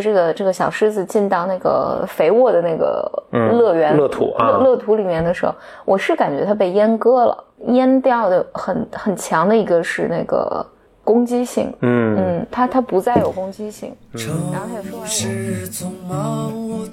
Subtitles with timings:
[0.00, 4.50] 这个这个小狮子进到那个肥沃的那个乐园、乐土啊。
[4.50, 10.64] 乐乐土里面的时候，我是感觉它被阉割了，阉掉的很很强的一个是那个
[11.04, 12.16] 攻击性，嗯。
[12.16, 16.86] 嗯，它它不再有攻击性，然后他也说完是匆忙，我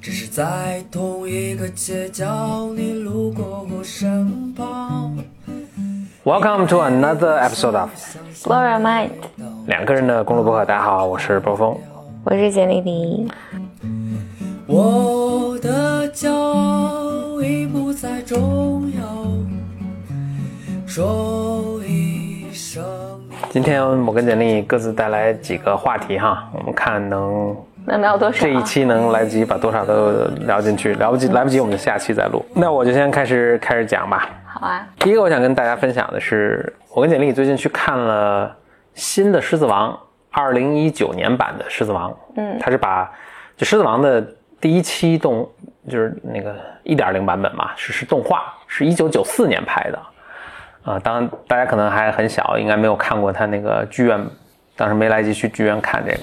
[0.00, 5.14] 只是在同一个街角，你路过我身旁。
[6.24, 7.90] Welcome to another episode of
[8.34, 9.10] Flora Mind，
[9.66, 10.64] 两个人的公路博客。
[10.64, 11.76] 大家好，我是波峰。
[12.24, 13.28] 我是简丽丽，
[14.66, 19.02] 我的骄傲已不再重要，
[20.86, 22.82] 说一声。
[23.50, 27.54] 今天我跟简历各自带来几个话题哈，我们看能
[27.90, 28.40] 能聊多少？
[28.42, 32.44] 这一期能来得及把多少都聊进去，聊不及来不及我们就下期再录。
[32.54, 34.28] 那我就先开始开始讲吧。
[34.46, 38.54] 好啊，第一个我想跟大家分享的是，我跟简历最近去看了
[38.94, 39.92] 新的《狮子王》，
[40.30, 42.10] 二零一九年版的《狮子王》。
[42.36, 43.10] 嗯，它是把
[43.56, 44.24] 就《狮子王》的
[44.60, 45.48] 第一期动
[45.88, 49.98] 就是那个一点零版本嘛，是是动画，是一九九四年拍的。
[50.82, 54.18] 啊、当然大家可能还很小，应该没有看过他那个剧院，
[54.74, 56.18] 当时没来及去剧院看这个。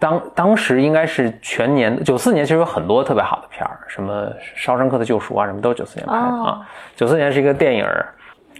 [0.00, 4.24] 当当时应该是全年九四年，其实有很多特别好的片儿，什么
[4.56, 6.66] 《肖申克的救赎》啊，什么都是九四年拍的哦啊。
[6.96, 8.08] 九四年是一个电影儿，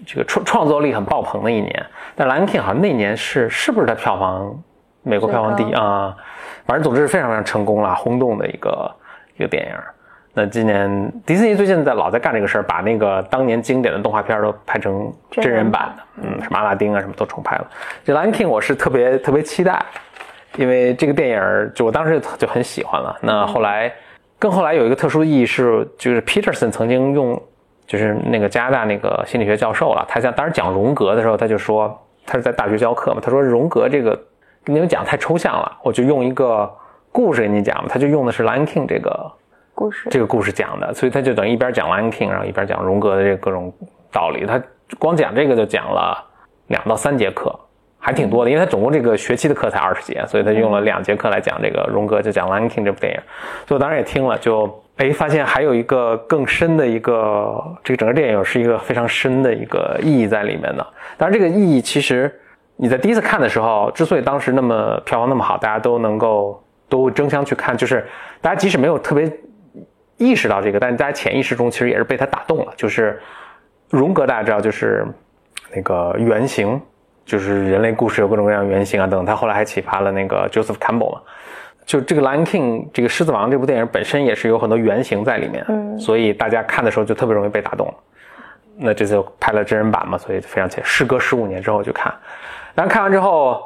[0.06, 1.86] 这个创创作力很爆棚的一年。
[2.14, 4.54] 但《Lion King》好像那年是是不是它票房
[5.02, 6.14] 美国票房第一啊？
[6.66, 8.94] 反正总之是非常非常成功了，轰动的一个
[9.36, 9.94] 一个电影儿。
[10.32, 17.66] 那今年迪士尼最近在老在干这个事儿，把那个当年经典的动画片儿都拍成真人版的，嗯，什么阿拉丁啊什么都重拍了。
[18.04, 19.84] 这《Lion King》我是特别特别期待，
[20.56, 23.16] 因为这个电影就我当时就很喜欢了。
[23.22, 23.92] 那后来
[24.38, 27.40] 更后来有一个特殊的意义是，就是 Peterson 曾经用，
[27.86, 34.14] 就是那个加拿大那个心理学教授了，他讲当时讲荣格的时候，他就说他是在大学教课嘛，他说荣格这个
[34.64, 36.70] 跟你们讲太抽象了，我就用一个
[37.12, 39.32] 故事给你讲嘛，他就用的是《Lion King》这个。
[39.72, 43.72] 故事这个故事讲的，所以他就等于一边讲 Lion King，然后一边讲荣格的这个各种
[44.12, 44.44] 道理。
[44.44, 44.62] 他
[44.98, 46.22] 光讲这个就讲了
[46.66, 47.58] 两到三节课，
[48.02, 53.20] 还挺多的，因为他总共这个学期的课才二十节，所以他用了两节课来讲这个荣格，就讲 Lion King 这部电影。
[53.66, 60.86] 所以我当时也听了，就哎发现还有一个更深的一个，这个整个电影是一个非常深的一个意义在里面的。
[61.18, 62.34] 当然，这个意义其实
[62.76, 68.06] 你在第一次看的时候，之所以当时那么票房那么好，大家都能够都争相去看，就是
[68.40, 69.30] 大家即使没有特别
[70.16, 72.72] 意识到这个，但大家潜意识中其实也是被他打动了。
[72.76, 73.20] 就是
[73.90, 75.06] 荣格大家知道，就是
[75.74, 76.80] 那个原型，
[77.30, 79.24] 就是人类故事有各种各样的原型啊等等。
[79.24, 81.20] 他后来还启发了那个 Joseph Campbell 嘛。
[81.86, 87.92] 就这个《Lion King》这个《狮子王》这部电影本身也是有很多原型在里面，嗯所以大家看的时候就特别容易被打动。
[88.76, 90.80] 那这次拍了真人版嘛，所以非常切。
[90.82, 92.12] 时隔十五年之后去看，
[92.74, 93.60] 然后看完之后，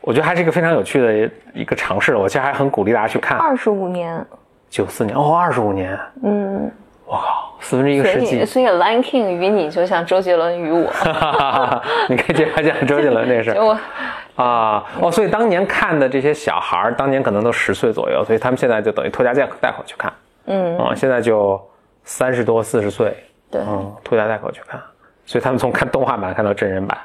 [0.00, 2.16] 我觉得还是一个非常有趣的一个尝试。
[2.16, 3.38] 我其实还很鼓励大家去看。
[3.38, 4.24] 二十五年，
[4.68, 6.70] 九四年哦，二十五年，嗯，
[7.04, 8.44] 我靠，四分之一个世纪。
[8.44, 10.90] 所以 Lion King 与你就像周杰伦与我，
[12.08, 13.72] 你可以接着讲周杰伦这个事 就我。
[13.72, 13.78] 儿
[14.34, 20.10] 啊哦，所以当年看的这些小孩儿，当年可能都十岁左右，所以他们现在就等于拖家带带口去看，
[20.46, 21.60] 嗯，啊、现在就
[22.02, 23.14] 三十多四十岁，
[23.50, 24.80] 对，嗯，拖家带口去看，
[25.26, 26.96] 所以他们从看动画版看到真人版，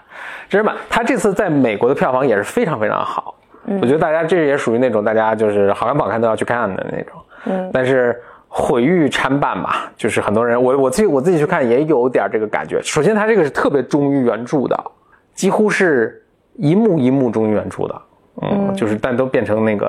[0.47, 3.35] 真人版他这次在美国的票房也是非常非常好，
[3.81, 7.13] 我觉得大家这也属于那种大家就是好看不好看都要去看的那种，
[7.47, 7.69] 嗯。
[7.73, 8.19] 但是
[8.59, 12.81] 毁誉参半吧，就是很多人我我自己我自己去看也有点这个感觉。
[12.81, 14.75] 首先，它这个是特别忠于原著的，
[15.35, 16.25] 几乎是
[16.55, 18.01] 一幕一幕忠于原著的。
[18.41, 19.87] 嗯，就是但都变成那个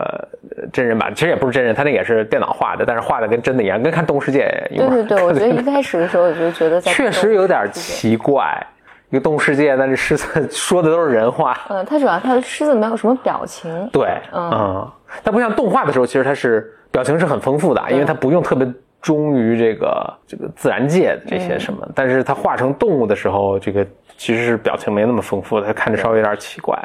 [0.56, 4.88] 呃真人版，其实也不是真人，他那个也是电脑画的，但是画的跟真的一样，跟看《动物世界》一样。
[4.88, 8.66] 对对对， 我觉得一开始的时候我就觉得在确实有点奇怪，
[9.10, 11.58] 一个动物世界，但是狮子说的都是人话。
[11.68, 14.90] 嗯，它主要它的狮子没有什么表情，对，嗯，
[15.24, 18.66] 它不像动画的时候，其实它是表情是很丰富的，因为它不用特别
[19.00, 26.76] 忠于这个这个自然界的这些什么，但是它画成动物的时候，这个其实是表情没那么丰富的，它看着稍微有点奇怪，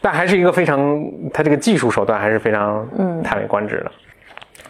[0.00, 3.22] 但还是一个非常，它这个技术手段还是非常嗯。
[3.22, 3.90] 叹为观止的，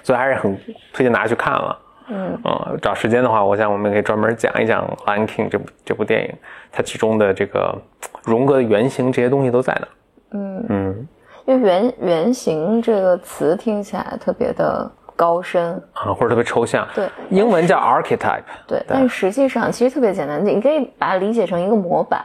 [0.03, 0.57] 所以还是很
[0.93, 1.79] 推荐大家去看了。
[2.09, 2.39] 嗯。
[2.81, 6.35] 找时间的话，我想我们可以专门讲一讲《Lion King》这部这部电影，
[6.73, 7.77] 它其中的这个
[8.25, 9.89] 荣格的原型这些东西都在哪。
[10.31, 11.09] 嗯，嗯
[11.47, 16.87] 因为原原型这个词听起来特别的高深，啊，或者特别抽象。
[16.95, 18.43] 对英文叫 archetype。
[18.67, 22.21] 对，但实际上其实特别简单，你可以把它理解成一个模板，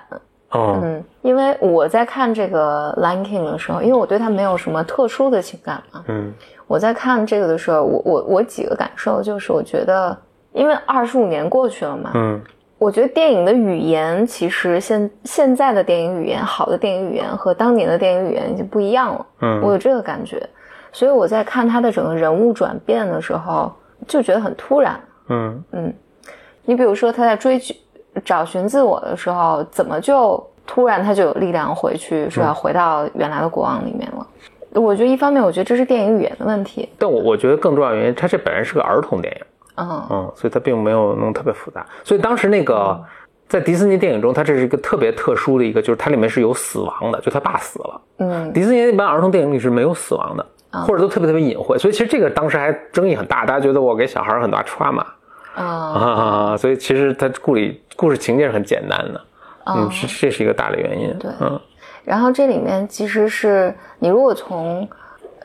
[0.50, 6.33] 哦，嗯，因为我在看这个《Lion King》的时候，因为我对它没有什么特殊的情感嘛，嗯
[6.68, 10.18] 我在看这个的时候，我我我几个感受就是，我觉得，
[10.53, 12.41] 因为二十五年过去了嘛，嗯
[12.81, 20.42] 我觉得电影的语言其实现现在的电影语言，好的电影语言和当年的电影语言已经不一样了，嗯我嗯有这个感觉，
[20.92, 23.72] 所以我在看他的整个人物转变的时候，
[24.07, 25.00] 就觉得很突然。
[25.30, 25.94] 嗯嗯，
[26.66, 27.78] 你比如说他在追寻
[28.25, 34.25] 找寻自我的时候，怎么就突然他就有力量回去说要回到原来的国王里面了？
[34.81, 39.42] 我觉得一方面，我觉得这是电影语言的问题，但我我觉得更重要原因，它这本身是个儿童电影，
[39.81, 40.07] 嗯。
[40.10, 41.86] 嗯，所以它并没有弄特别复杂。
[42.04, 43.00] 所以当时那个
[43.48, 48.01] 在迪士尼电影中，它这是一个特别特殊的一个，就是它里面是有死亡的，就他爸死了。
[48.18, 48.54] 嗯。
[48.54, 50.45] 迪士尼一般儿童电影里是没有死亡的，
[50.86, 55.04] 或者都特别特别隐晦，所以其实这个当时还争议很大，大家觉得我给小孩很大 trauma
[55.54, 59.22] 啊啊，所以其实它故里故事情节是很简单的，
[59.66, 61.60] 嗯，哦是这是一个大的原因，对嗯。
[62.06, 64.88] 然后这里面其实是你如果从，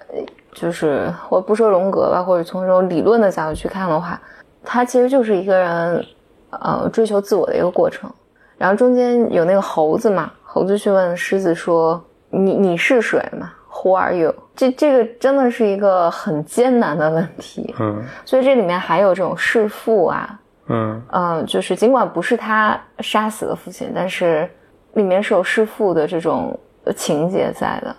[0.08, 0.18] 呃，
[0.56, 4.18] 就是我不说荣格吧，或者从这种理论的角度去看的话，
[4.64, 6.06] 它其实就是一个人，
[6.48, 8.10] 呃，追求自我的一个过程。
[8.56, 17.74] 然后中间有那个猴子嘛，猴子去问狮子说：“你你是谁嘛？Who are you？” 这这个真的是一个很艰难的问题。
[17.78, 24.50] 嗯所以这里面还有这种弑父啊，嗯嗯，就是尽管不是他杀死了父亲，但是
[24.94, 27.94] 里面是有弑父的这种呃情节在的。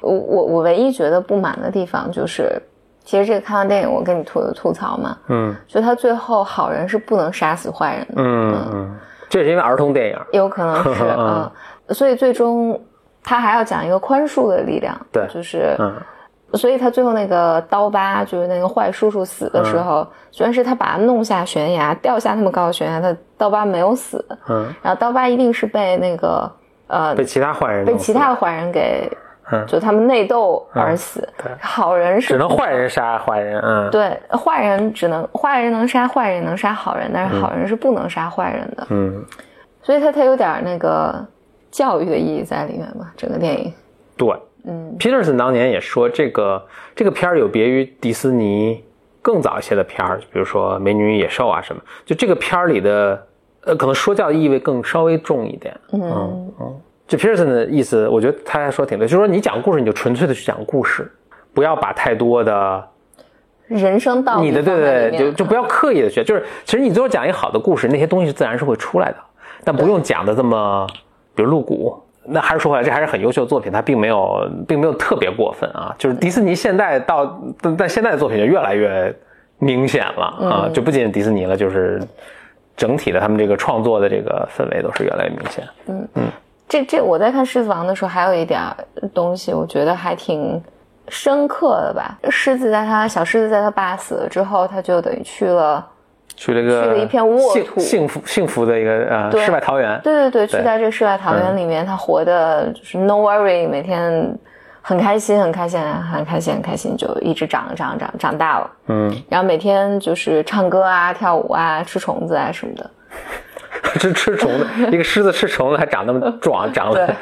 [0.00, 2.60] 我我我唯一觉得不满的地方就是，
[3.04, 5.54] 其实这个看完电影我跟你吐吐槽嘛，嗯。
[5.66, 8.96] 就他最后好人是不能杀死坏人的，嗯嗯，
[9.28, 11.50] 这是因为儿童电影，有可能是 嗯，
[11.90, 12.80] 所以最终
[13.22, 15.92] 他还要讲一个宽恕的力量，对就是嗯。
[16.52, 26.48] 所以他最后那个刀疤，就是那个坏叔叔死的时候，虽然是他把他弄下悬崖，掉下那么高的悬崖，他刀疤没有死，嗯，然后刀疤一定是被那个
[26.86, 29.10] 呃被其他坏人被其他的坏人给，
[29.50, 29.66] 嗯。
[29.66, 31.52] 就他们内斗而死，对。
[31.60, 39.24] 好人是只能坏人杀坏人，嗯，对坏人只能坏人能杀坏人，能杀好人，但是好人是不能杀坏人的，嗯，
[39.82, 41.14] 所以他他有点那个
[41.70, 43.72] 教育的意义在里面吧，整个电影，
[44.16, 44.28] 对。
[44.66, 44.96] 嗯。
[44.98, 48.82] Peterson 当年也说，这个这个片儿有别于迪士尼
[49.20, 53.26] 更早一些的片儿，比如说《美女与野兽》啊什么，就这个片儿里的
[53.66, 55.74] 呃，可能说教意味更稍微重一点。
[55.92, 61.10] 嗯嗯，就 Peterson 的意思，我觉得他还说挺对，就是说你讲故事，你就纯粹的去讲故事，
[61.52, 62.88] 不要把太多的
[63.68, 69.16] 人生道理你的对对对，就就不要刻意的学，就是其实你最后讲一个好的故事，那些东西自然是会出来的，
[69.64, 70.86] 但不用讲的这么，
[71.34, 72.00] 比如露骨。
[72.26, 75.94] 那还是说回来，这还是很优秀的作品，它并没有并没有特别过分啊。
[75.98, 79.14] 就是迪士尼现在到但但现在的作品就越来越
[79.58, 82.02] 明显了啊，就不仅仅迪士尼了，就是
[82.78, 85.68] 整体的他们这个创作的这个氛围都是越来越明显。
[86.68, 88.60] 这这我在看《狮子王》的时候，还有一点
[89.12, 90.60] 东西，我觉得还挺
[91.08, 92.18] 深刻的吧。
[92.30, 95.86] 狮子在他小狮子在他爸死了之后，他就等于去了，
[96.34, 100.00] 去了一个去了一片沃土幸福幸福的一个呃世外桃源。
[100.02, 104.36] 对对对，去对在这个世外桃源里面，他活的就是 no worry，每天
[104.80, 108.70] 很开心，很开心，很开心，很开心，就一直长长长长大了。
[108.86, 112.90] 嗯，然后每天就是唱歌啊、跳舞啊、吃虫子啊什么的。
[114.00, 117.16] 吃吃虫子，一个狮子吃虫子还长那么 壮，长了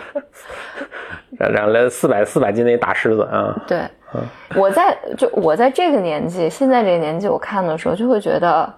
[1.38, 3.54] 长长了四百四百斤的一大狮子啊。
[3.66, 3.82] 对，
[4.54, 8.72] 我在就我在这个年纪，现在这个年纪，我看的时候就会觉得，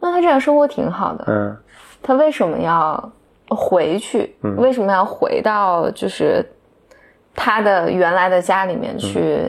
[0.00, 1.24] 那他这样生活挺好的。
[1.28, 1.56] 嗯
[2.00, 3.12] 他为什么要
[3.48, 4.36] 回去？
[4.56, 6.44] 为什么要回到就是
[7.34, 9.42] 他的原来的家里面去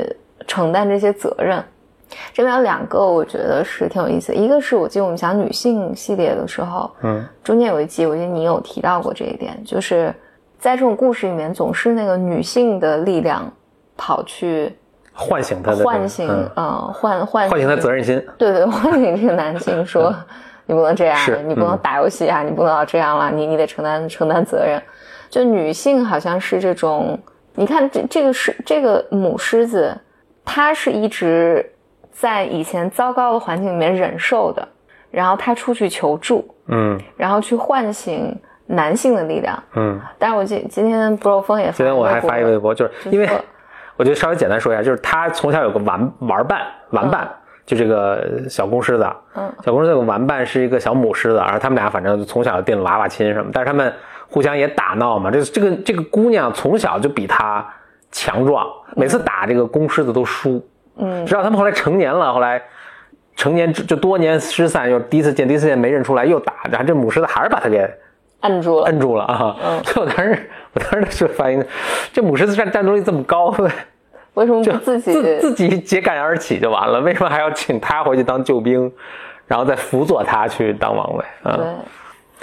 [0.48, 1.64] 承担这些责任？
[2.34, 4.36] 这边有两个，我觉得是挺有意思的。
[4.36, 10.14] 一个是我记得我们讲女性系列的时候，嗯中间有一集，我记得你有提到过这一点，就是
[10.58, 13.52] 在这种故事里面，总是那个女性的力量
[13.96, 14.76] 跑去
[15.14, 18.26] 唤醒他的唤醒，嗯呃，唤唤唤醒他责任心。
[18.38, 20.16] 对对，唤醒这个男性说，
[20.66, 24.82] 你不能这样，你不能打游戏啊，你不能要这样了，你你得承担承担责任。
[25.30, 27.20] 就女性好像是这种，
[27.54, 29.96] 你看这这个狮这个母狮子，
[30.44, 31.72] 它是一直
[32.12, 34.68] 在以前糟糕的环境里面忍受的，
[35.12, 39.62] 然后他出去求助，嗯然后去唤醒男性的力量。
[39.76, 43.30] 嗯，但是我今今天 Bro 峰也今天我还发一个微博，就是因为
[43.98, 46.62] 我觉得稍微简单说一下，就是他从小有个玩玩伴，
[46.92, 47.30] 玩伴。
[47.66, 53.94] 就这个小公狮子，嗯小公狮子有个玩伴是一个小母狮子，然后他们俩反正就从小就定娃娃亲什么，但是他们
[54.28, 55.30] 互相也打闹嘛。
[55.30, 57.64] 这这个这个姑娘从小就比他
[58.12, 60.68] 强壮，每次打这个公狮子都输。
[61.00, 62.62] 嗯直到他们后来成年了，后来
[63.36, 67.90] 成年就就多年失散，又第一次见，第一次见没认出来，又打，然后这母狮子还是把他给
[68.42, 68.86] 摁住了。
[68.86, 69.56] 摁住了啊！
[69.84, 71.66] 所以我当时我当时的时候发现，
[72.14, 73.54] 这母狮子战战斗力这么高，
[74.36, 75.14] 为什么就不自己？
[75.14, 78.92] 自 自己揭竿而起就完了，为什么还要请他回去当救兵，
[79.48, 81.56] 然后再辅佐他去当王位啊？
[81.58, 81.66] 对，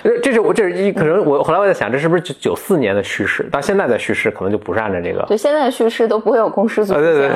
[0.06, 3.42] 这这是我这是一可能我后来我在想，这是不是九九四年的叙事？
[3.50, 5.22] 到现在的叙事可能就不是按照这个。
[5.26, 7.30] 对，现在的叙事都不会有公狮子啊，出对对。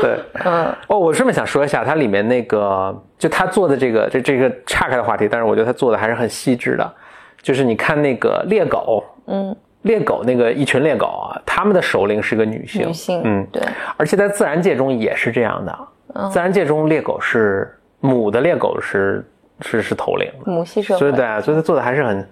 [0.00, 6.92] 对， 嗯，哦，我顺便想说一下，它里面那个就他做的这个这这个岔开的话题，但是我觉得他做的还是很细致的。
[7.40, 13.62] 就是你看那个猎狗，嗯，猎狗那个一群猎狗啊，他们的首领是个女性，女性，嗯，对，
[13.96, 15.78] 而且在自然界中也是这样的。
[16.14, 16.30] 嗯。
[16.30, 19.24] 自然界中猎狗是母的猎狗是
[19.60, 20.98] 是是头领的，母系社会。
[20.98, 22.28] 所以对啊，所以他做的还是很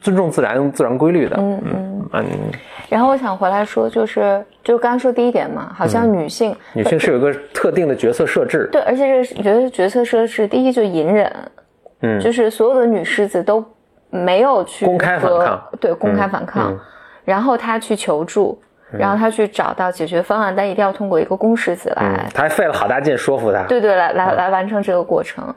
[0.00, 1.36] 尊重自然自然规律的。
[1.38, 2.08] 嗯嗯。
[2.12, 2.24] 嗯，
[2.90, 8.68] 然后我想回来说，就是就刚刚说第一点嘛，好像女性、女性是有一个特定的角色设置。
[8.70, 11.32] 对，而且这个角色角色设置，第一就隐忍，
[12.00, 13.64] 嗯，就是所有的女狮子都
[14.10, 16.80] 没有去公开反抗，对，公开反抗，嗯。
[17.24, 18.60] 然后她去求助，
[18.98, 23.62] 然后他去找到解决方案，但一定要通过一个公狮子来，嗯，他还费了好大劲说服他。
[23.64, 25.54] 对对，来来来完成这个过程。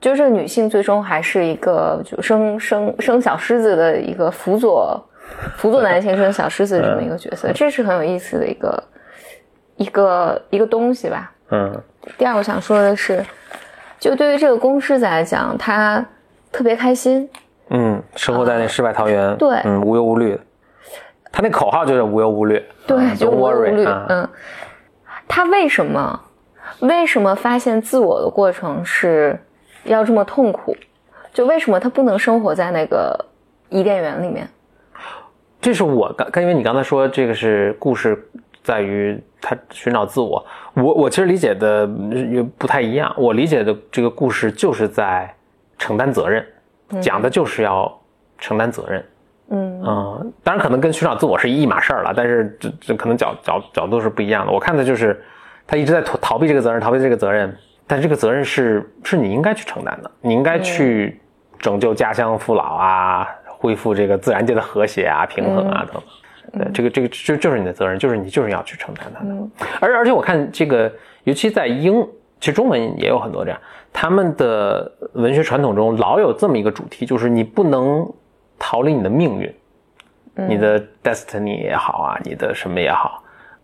[0.00, 4.98] 就是女性最终还是一个就生生生小狮子的一个辅佐，
[5.58, 8.82] 辅佐男性生小狮子这么一个角色，这是很有意思的一个
[9.76, 11.30] 一个一个东西吧。
[11.50, 11.78] 嗯
[12.16, 13.22] 第二，我想说的是，
[13.98, 16.02] 就对于这个公狮子来讲，他
[16.50, 17.28] 特别开心，
[17.68, 20.40] 嗯，生活在那世外桃源，对嗯，无忧无虑。
[21.32, 23.84] 他那口号就是无忧无虑，对，嗯就无忧无虑。
[23.84, 24.28] 啊嗯，
[25.28, 26.20] 他为什么
[26.80, 29.38] 为什么发现自我的过程是
[29.84, 30.76] 要这么痛苦？
[31.32, 33.16] 就为什么他不能生活在那个
[33.68, 34.48] 伊甸园里面？
[35.60, 38.28] 这是我刚，刚因为你刚才说这个是故事
[38.62, 40.44] 在于他寻找自我，
[40.74, 41.88] 我我其实理解的
[42.30, 43.14] 也不太一样。
[43.16, 45.32] 我理解的这个故事就是在
[45.78, 46.44] 承担责任，
[47.00, 47.96] 讲的就是要
[48.38, 49.04] 承担责任。
[49.50, 54.52] 嗯嗯，当然可能跟寻找自我是一码事儿了，但是这这可能角角角度是不一样的。
[54.52, 55.20] 我看的就是
[55.66, 57.54] 他一直在逃逃避这个责任，逃避这个责任，
[57.86, 61.20] 但这个责任是是你应该去承担的，你应该去
[61.58, 66.02] 拯救家乡父老啊，恢复这个自然界的和谐啊、平衡啊等等。
[66.52, 69.66] 对，这个这个就就是你的责任，就是你就是要去承担它的。
[69.80, 70.90] 而而且我看这个，
[71.24, 72.02] 尤其在英，
[72.40, 73.60] 其实中文也有很多这样，
[73.92, 78.04] 他们的文学传统中老有这么一个主题，就是你不能
[78.60, 79.52] 逃离你的命运，
[80.46, 83.20] 你的 destiny 也好啊，你的什么也好，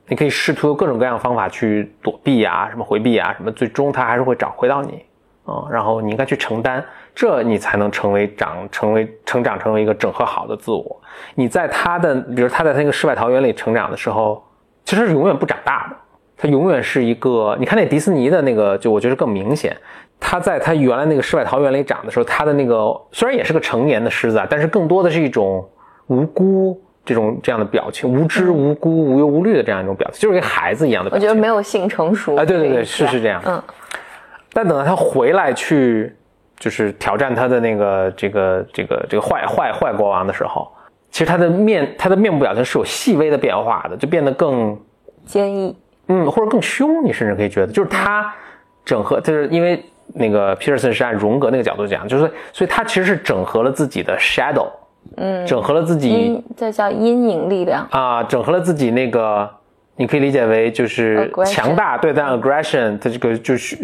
[0.08, 5.04] 你可以试图用各种各样的方法去躲避啊，什么回避啊，什么，最终它还是会找回到你。
[5.44, 6.84] 啊、然后你应该去承担，
[7.14, 11.00] 这你才能成为长，成为成长，成为一个整合好的自我。
[11.36, 14.44] 你在他的，比如他在那个世外桃源里成长的时候，
[14.84, 15.96] 其实是永远不长大的，
[16.36, 17.56] 他永远是一个。
[17.60, 19.76] 你看那迪士尼的那个，就我觉得更明显。
[20.18, 25.66] 他在他原来那个世外桃源里长的时候，他的那个虽然也是个成年的狮子啊，但是更多的是一种
[26.06, 31.28] 无辜这种这样的表情，无知、无辜、无忧无虑的这样一种表情，就是跟孩子一样的表情。
[31.28, 33.40] 我觉得没有性成熟啊对对对是是这样。
[33.44, 33.62] 嗯。
[34.52, 36.16] 但等到他回来去，
[36.58, 40.66] 就是挑战他的那个这个这个这个坏坏坏国王的时候，
[41.10, 44.74] 其实他的面他的面部表情是有细微的变化的，就变得更
[45.26, 45.76] 坚毅，
[46.08, 48.32] 嗯，或者更凶，你甚至可以觉得，就是他
[48.82, 54.68] 整合，就是因为那个 Peterson 是按荣格那个角度讲，就是所以他其实是整合了自己的 shadow，
[55.16, 57.86] 嗯，整合了自己这叫阴影力量。
[57.90, 59.48] 啊，整合了自己那个，
[59.96, 63.76] 你可以理解为就是强大，对，但 aggression 它这个就是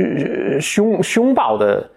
[0.55, 1.89] 呃凶凶暴的，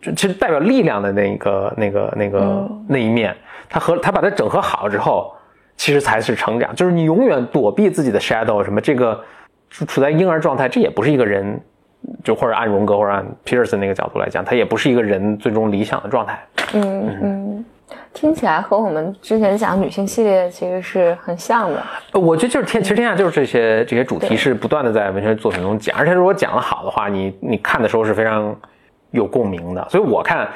[0.00, 3.34] 就其实代表力量的那个那个那个、那一面，
[3.68, 5.32] 他和他把它整合好之后，
[5.76, 6.74] 其实才是成长。
[6.74, 9.20] 就是你永远躲避自己的 shadow，什么这个
[9.70, 11.60] 处处在婴儿状态，这也不是一个人，
[12.22, 16.42] 就或者按荣格或者按 Peterson 那个角度来讲，他也不是一个人最终理想的状态。
[16.74, 17.64] 嗯嗯，
[18.12, 21.82] 听起来和我们之前讲女性系列其实是很像的。
[22.12, 28.54] 呃我觉得就是天，其实天下就是这些这些主题是不断的在文学作品中讲，而且如果讲得好的话，你你看的时候是非常
[29.10, 29.86] 有共鸣的。
[29.88, 30.48] 所以我看，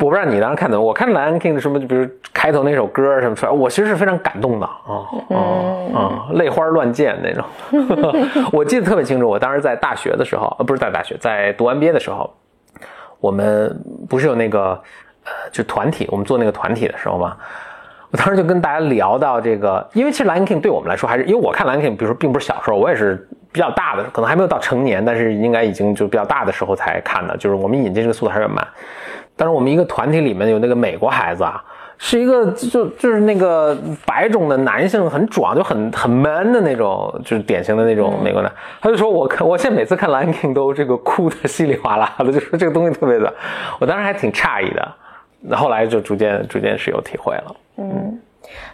[0.00, 5.38] 我不知道你当时看的，我看《Lion King》的什么，就比如开头那首歌什么出来，我其实是非常感动的啊啊
[5.94, 7.44] 啊，泪花乱溅那种。
[8.52, 12.30] 我记得特别清楚，我当时在大学的时候，呃，不是在大学，在读 MBA 的时候，
[13.18, 14.78] 我们不是有那个
[15.24, 17.36] 呃，就团体，我们做那个团体的时候嘛。
[18.10, 28.66] 我当时就跟大家聊到这个，因为其实《Lion King》对我们来说还是，因为我看《Lion King》，比如说并不是小时候，我也是比较大的，可能还没有到成年，但是应该已经就比较大的时候才看的，就是我们引进这个速度还是很慢。
[29.38, 31.62] 但是我们一个团体里面有那个美国孩子啊，
[31.96, 38.52] 是一个就就是那个白种的男性，很壮，就很很 man 的那种，就是典型的那种美国男。
[38.80, 43.32] 他就说我看我现在每次看《Lion King》都这个哭的稀里哗啦的，就说这个东西特别的，
[43.78, 44.88] 我当时还挺诧异的。
[45.40, 47.56] 那后来就逐渐逐渐是有体会了。
[47.76, 48.20] 嗯，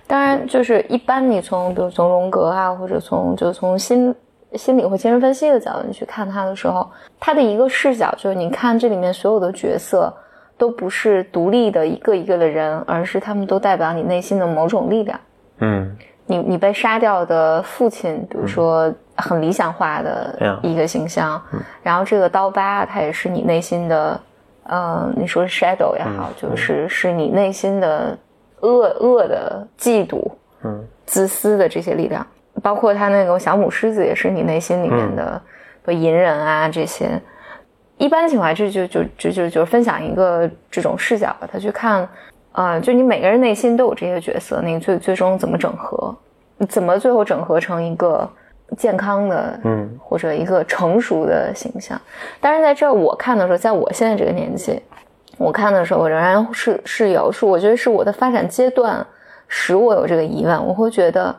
[0.07, 4.15] 当然就是一般你从比如从荣格啊，或者从就从心
[4.55, 6.91] 心理或精神分析的角度你去看他的时候，
[7.21, 10.11] 他的一个视角就是你看这里面所有的角色。
[10.57, 15.21] 都不是独立的一个一个的人，而是他们都代表你内心的某种力量。
[15.59, 15.97] 嗯，
[16.27, 21.41] 你你被杀掉的父亲，比如说很理想化的一个形象，
[21.83, 24.21] 然后这个刀疤，它也是你内心的，
[24.65, 28.17] 呃，你说 shadow 也好，就是是你内心的
[28.61, 30.23] 恶恶的嫉妒，
[30.63, 32.27] 嗯，自私的这些力量，
[32.63, 35.41] 包括他那个小母狮子，也是你内心里面的，
[35.83, 37.21] 不隐忍啊这些。
[37.97, 42.07] 一般情况下，就就就就就就分享一个这种视角吧，他去看，
[42.53, 46.15] 啊，就你每个人内心都有这些角色，你最最终怎么整合，
[46.69, 48.29] 怎么最后整合成一个
[48.77, 51.99] 健康的，嗯，或者一个成熟的形象。
[52.41, 54.83] 但是在这我看的时候，在我现在这个年纪，
[55.39, 59.07] 我看的时候，我仍然是是有，是我觉得是我的发展阶段
[59.47, 61.35] 使我有这个疑问，我会觉得，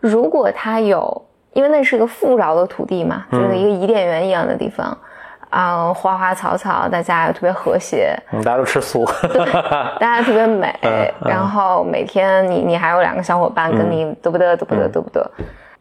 [0.00, 4.98] 如果他有，因为那是一个富饶的土地嘛，就是一个伊甸园一样的地方。
[5.52, 9.04] 啊，花花草草，大家特别和谐，大家都吃素，
[10.00, 10.74] 大家特别美。
[11.26, 15.22] 然后每天你你还有两个小伙伴跟你嘚不嘚嘚不嘚嘚不嘚。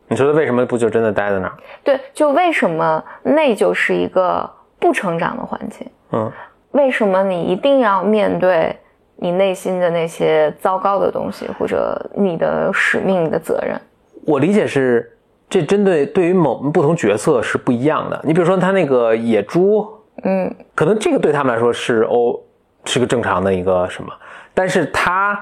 [0.10, 1.54] 你觉得为什么不就真的待在那儿？
[1.86, 4.48] 对，就为什么那就是一个
[4.78, 5.90] 不成长的环境？
[6.12, 6.30] 嗯，
[6.72, 8.78] 为什么你一定要面对
[9.16, 13.80] 你内心的那些糟糕的东西，或者你的使命、你的责任？
[14.28, 15.18] 我理解是。
[15.52, 18.18] 这针对对于某不同角色是不一样的。
[18.24, 19.86] 你比如说他那个野猪，
[20.24, 22.40] 嗯，可能这个对他们来说是哦，
[22.86, 24.14] 是个正常的一个什么，
[24.54, 25.38] 但是他，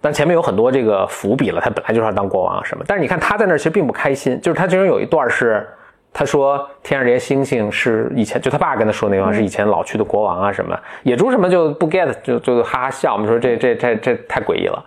[0.00, 1.60] 但前面有很多这个伏笔了。
[1.60, 4.40] 他本来就是要当国王什么，但是你看他在那儿其实并不开心。
[4.40, 5.68] 就是他其中有一段是，
[6.12, 10.78] 他说天上这些星星是以前就他爸跟他说那句话是以前老去的国王啊什么。
[11.02, 13.12] 野猪什么就不 get，就就哈哈笑。
[13.14, 14.84] 我们说这这这这太诡异了，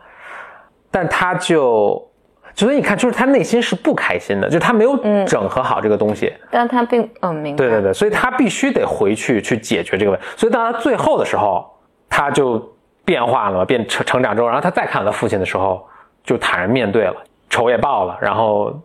[0.90, 2.08] 但他就。
[2.54, 6.34] 所以你看，就是他内心是不开心的，就是他没有整合好这个东西。
[6.50, 7.58] 但他并嗯明白。
[7.58, 10.26] 对对对，所以他必须得回去去解决这个问题。
[10.36, 11.66] 所以到他最后的时候，
[12.10, 12.62] 他就
[13.06, 15.88] 变化了，变成成长之后，然后他再看到他父亲的时候，
[16.24, 17.16] 就坦然面对了，
[17.50, 18.78] 仇也报了，然后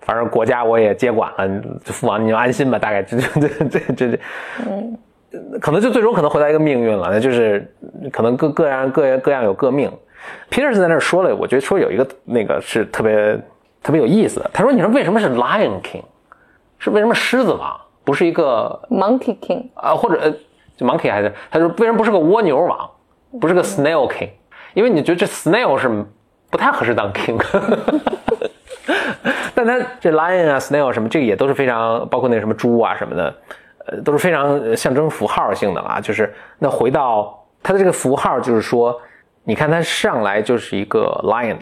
[0.00, 2.78] 反正国家我也接管了，父王你就安心吧。
[2.78, 4.20] 大概这这这这这，
[4.66, 4.98] 嗯，
[5.60, 7.70] 可能就最终可能回到一个命运了，那就是
[8.10, 9.92] 可能各各样各各样有各命。
[10.50, 13.38] Peter 是在那儿说了，我觉得说有一个那个是特别
[13.82, 14.50] 特别有意思的。
[14.52, 16.02] 他说：“你说为什么是 Lion King？
[16.78, 19.94] 是为什么狮子王不是一个 Monkey King 啊？
[19.94, 20.30] 或者
[20.76, 21.32] 就 Monkey 还是？
[21.50, 22.90] 他说为什么不是个蜗牛王？
[23.40, 24.30] 不是个 Snail King？
[24.74, 25.88] 因为你觉得这 Snail 是
[26.50, 27.40] 不太合适当 King。
[29.54, 33.34] 但他这 Lion 啊，Snail 什么这个也都是非常，包括那什么猪啊什么的，
[33.86, 36.00] 呃，都是非常象征符号性的啊。
[36.00, 39.00] 就是那回到他的这个符号，就是说。”
[39.48, 41.56] 你看他上来就是一个 lion，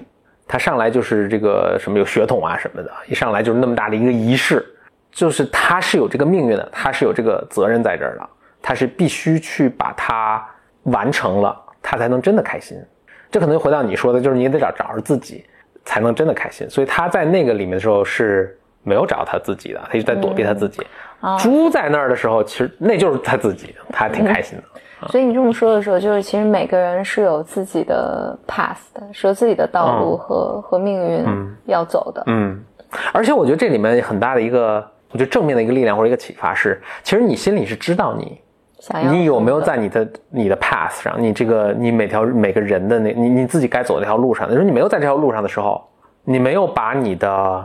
[0.49, 4.65] 他上来就是这个什么有血统啊什么的，一上来就是那么大的一个仪式，
[5.13, 8.27] 就是他是有这个命运的，他是有这个责任在这儿的，
[8.63, 10.43] 他是必须去把它
[10.85, 12.83] 完成了，他才能真的开心。
[13.31, 15.45] 这可能又回到你说的，就是你得找找着自己，
[15.85, 16.69] 才能真的开心。
[16.71, 20.87] 所以他在那个里面的时候是没有找他自己的，他一直在躲避他自己。
[21.39, 24.65] 猪在那儿的时候，其实那就是他自己，他挺开心的。
[25.09, 31.27] 所以你这么说的时候，就是其实每个人是有自己的 path 的，是有自己的道路和和命运
[31.67, 32.23] 要走的。
[32.27, 32.63] 嗯，
[33.13, 38.41] 而且我觉得这里面很大的一个，我觉得正面的一个力量或者一个启发是，其实你心里是知道你，
[39.11, 45.83] 你有没有在你的你的 path 上，你这个你每条每个人的那你你自己该走那条路上，就是你没有在这条路上的时候，
[46.23, 47.65] 你没有把你的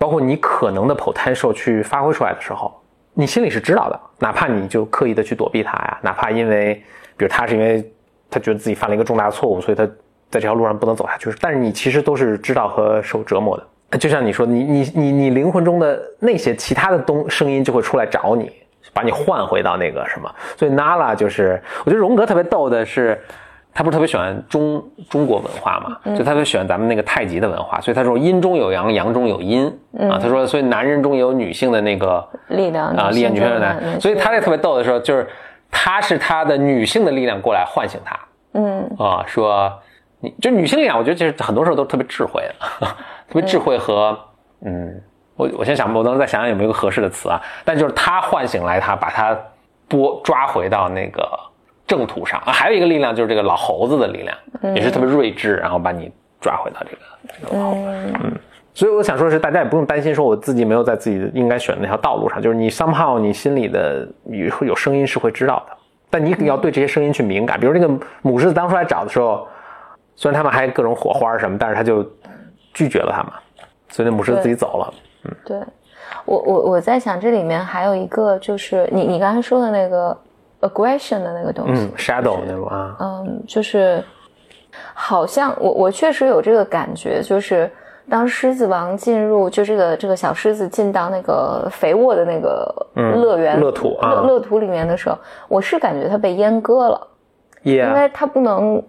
[0.00, 2.74] 包括你可能的 potential 去发挥出来的时候。
[3.12, 6.74] 你心里是知道的，哪怕你就刻意的去躲避他呀，哪怕因为，
[7.18, 7.84] 比如他是因为
[8.30, 9.92] 他觉得自己犯了一个重大错误，所以他在
[10.30, 11.30] 这条路上不能走下去。
[11.40, 13.98] 但是你其实都是知道和受折磨的。
[13.98, 18.50] 就像你说，你你你你灵魂中的那些其他的东声音就会出来找你，
[18.94, 20.32] 把你换回到那个什么。
[20.56, 23.20] 所以 Nala 就是，我觉得荣格特别逗的是。
[23.80, 26.14] 他不是特别喜欢中中国文化嘛？
[26.14, 29.66] 就特别喜欢咱们那个太极的文化，所以他说阴中有阳，阳中有阴
[29.98, 30.20] 啊。
[30.20, 33.98] 他说，所以男人中也有女性的那个力量啊，力量女性的男。
[33.98, 35.26] 所以他这特别逗的时候，就是
[35.70, 38.20] 他是他的女性的力量过来唤醒他。
[38.52, 39.72] 嗯啊，说
[40.20, 42.86] 你就女性力量，我觉得其实很多时候都特别智慧的，
[43.32, 44.14] 特别智慧和
[44.62, 45.02] 嗯，
[45.36, 47.40] 我我先想，我等会再想想有没有一个合适的词啊。
[47.64, 49.34] 但就是他唤醒来他，把他
[49.88, 51.26] 拨抓回到那个。
[51.90, 52.40] 正途上。
[52.46, 57.76] 啊还有一个力量就是这个老猴子的力量，也是特别睿智，然后把你抓回到这个这个老猴。
[57.76, 58.38] 嗯
[58.72, 65.76] 所以我想说的是，大家也不用担心说我自己没有在自己应该选的那条道路上，就是你 somehow 你心里的你会有声音是会知道的，
[66.08, 67.58] 但你要对这些声音去敏感。
[67.58, 69.46] 比如那个母狮子当初来找的时候，
[70.14, 72.08] 虽然他们还各种火花什么，但是他就
[72.72, 73.32] 拒绝了他们，
[73.88, 74.94] 所以那母狮子自己走了。
[75.24, 75.58] 嗯对，
[76.24, 80.16] 我我我在想这里面还有一个就是你你刚才说的那个
[80.60, 84.02] aggression 的那个东西，嗯，shadow 那种啊，嗯，就是
[84.94, 87.70] 好像我我确实有这个感觉，就是
[88.08, 95.16] 当狮子王进入，就这个这个小狮子进到那个肥沃的那个乐园、乐土啊乐乐土里面的时候，
[95.48, 97.06] 我是感觉它被阉割了，
[97.62, 98.82] 因为它不能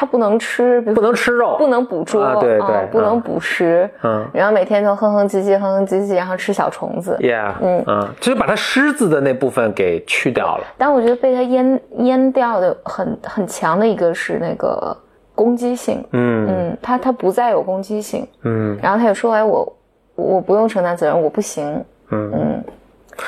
[0.00, 7.18] 它不能吃，不能吃肉，不能捕捉，啊对对不能捕食，嗯然后每天都哼哼唧唧，哼哼唧唧，然后吃小虫子。
[7.20, 10.64] ，yeah，嗯嗯，就是把它狮子的那部分给去掉了。
[10.76, 14.96] 但我觉得被它阉阉掉的很很强的一个是那个
[15.34, 19.76] 攻击性，嗯嗯，它它不再有攻击性，嗯然后他也说，哎，我
[20.14, 22.64] 我不用承担责任，我不行，嗯嗯，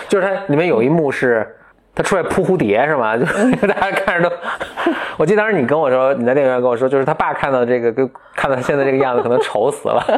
[0.09, 1.44] 就是它里面有一幕是
[1.94, 3.16] 它出来扑蝴蝶是吗？
[3.18, 4.37] 就是大家看着都，
[5.18, 10.03] 我记得当时你跟我说，你在电影院跟我说，就是他爸看到这个，跟看到他现在这个样子，可能愁死了。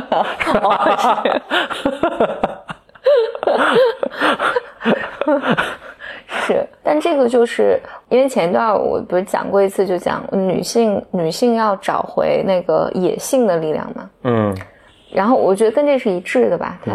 [6.46, 14.56] 是，但这个就是因为前一段我不是讲过一次，就讲女性女性要找回那个野性的力量嘛，嗯，
[15.12, 16.92] 然后我觉得跟这是一致的吧，它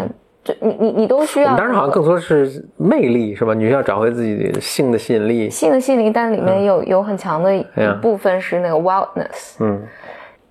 [0.48, 3.54] 就你你你都需要，当时好像更多是魅力是吧？
[3.54, 5.50] 你需要找回自己的性的吸引力。
[5.50, 7.66] 性的吸引力，但里面有有很强的一
[8.02, 9.82] 部分是那个 wildness，嗯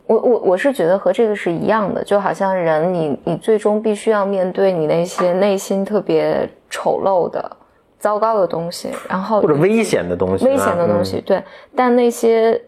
[0.07, 7.57] 我我我是觉得和这个是一样的，就好像人你你最终必须要面对你那些内心特别丑陋的、
[7.99, 11.43] 糟糕的东西，然后或者危险的东西啊，危险的东西，对。
[11.75, 12.61] 但那些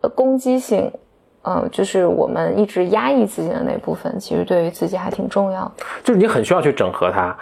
[0.00, 0.90] 呃攻击性，
[1.42, 5.72] 呃，就是我们一直压抑自己的那部分，其实对于自己还挺重要的。
[5.78, 7.36] 嗯，就是你很需要去整合它。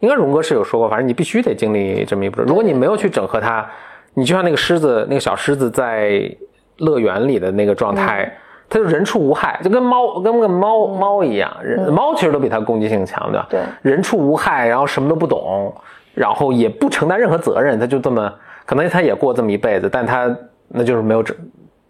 [0.00, 2.42] 应该荣哥是有说过，反正你必须得经历这么一步。
[2.42, 3.66] 如果你没有去整合它，
[4.12, 6.30] 你就像那个狮子，那个小狮子在
[6.78, 8.30] 乐园里的那个状态，
[8.68, 13.46] 它就人畜无害，就跟猫跟个猫猫一样，人猫其实都比它攻击性强，对吧？
[13.48, 15.72] 对人畜无害，然后什么都不懂，
[16.12, 18.30] 然后也不承担任何责任，它就这么，
[18.66, 20.28] 可能它也过这么一辈子，但它
[20.68, 21.34] 那就是没有整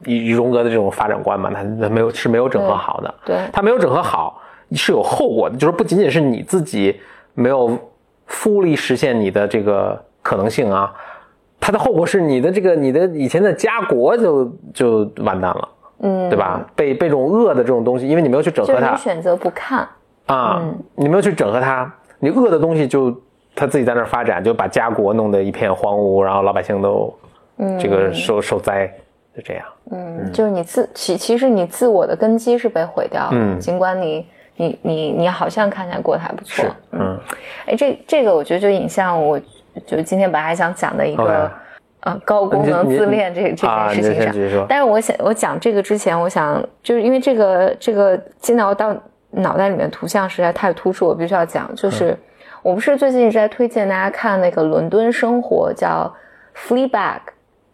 [0.06, 4.40] 以以荣格的这种发展观嘛，它它没有是没有整合好的，对它没有整合好
[4.72, 6.98] 是有后果的，就是不仅仅是你自己
[7.34, 7.78] 没有
[8.28, 10.92] fully 实现你的这个可能性啊，
[11.60, 15.68] 它的后果是你的这个你的以前的家国就就完蛋了，
[16.00, 16.38] 嗯，对？
[16.38, 16.64] 吧？
[16.74, 19.86] 被被这种恶的这种东西，因为你没有去整合它是你选择不看，
[20.26, 23.14] 啊，嗯你没有去整合它，你恶的东西就
[23.54, 27.14] 它自己在那儿发展，就把家国弄得一片荒芜，然后老百姓都
[27.78, 28.92] 这个受受灾，
[29.36, 29.64] 就这样。
[29.90, 33.58] 嗯，就是你自其其实你自我的根基是被毁掉了，嗯。
[33.60, 37.18] 尽管你你你你好像看起来过得还不错，，嗯
[37.66, 39.38] 哎，这这个我觉得就引向我，
[39.86, 41.50] 就今天本来还想讲的一个
[42.00, 48.96] 呃高功能自恋这这件事情上但是我想我讲这个之前，我想就是因为这个这个进到到
[49.30, 52.18] 脑袋里面图像实在太突出，我必须要讲，就是、嗯。
[52.64, 56.10] 我不是最近一直在推荐大家看那个《伦敦生活》，叫
[56.66, 56.88] 《Fleabag》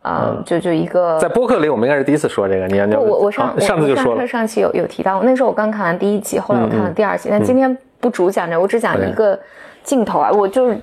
[0.02, 7.28] 啊、就就一个嗯在播客里我们应该是第一次说这个，你看不，我我上、啊上次就说了上，上期有有提到，那时候我刚看完第一集，后来我看了第二集。
[7.30, 9.38] 但今天不主讲这，我只讲一个
[9.82, 10.78] 镜头啊，我就是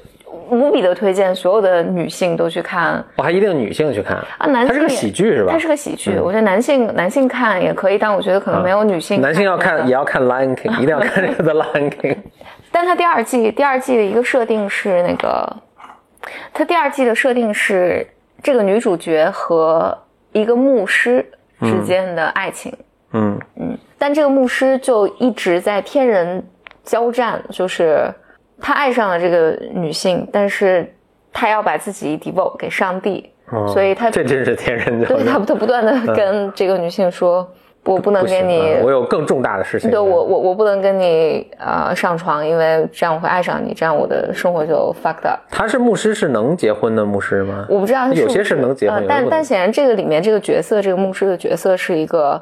[0.50, 5.58] 无比的推荐所有的女性都去看我还一定女性去看啊，男性它是个喜剧是吧嗯它？
[5.58, 10.04] 是个喜剧，我觉得男性男性看也可以，但我觉得可能没有女性、男性要看也要。
[10.04, 12.18] 看 Lion King，一定要看这个 The Lion King。
[12.72, 15.58] 但它第二季第二季的一个设定是那个，
[16.54, 18.08] 它第二季的设定是
[18.42, 19.98] 这个女主角和
[20.32, 21.26] 一个牧师
[21.62, 22.74] 之间的爱情。
[23.14, 26.46] 嗯嗯但这个牧师就一直在天人
[26.84, 28.14] 交战，就是
[28.62, 30.94] 他爱上了这个女性，但是
[31.34, 35.18] 他要把自己 devote 给上帝，哦所以他这真是天人交战。
[35.18, 37.50] 对他他不断的跟这个女性说，
[37.88, 39.90] 我不能跟你啊，我有更重大的事情。
[39.90, 45.40] 对我我我不能跟你呃上床，因为这样我会爱上你，这样我的生活就 fucked up。
[45.50, 47.66] 他是牧师，是能结婚的牧师吗？
[47.70, 52.40] 我不知道他是不有些是能结婚但但显然这个里面这个角色，这个牧师的角色是一个，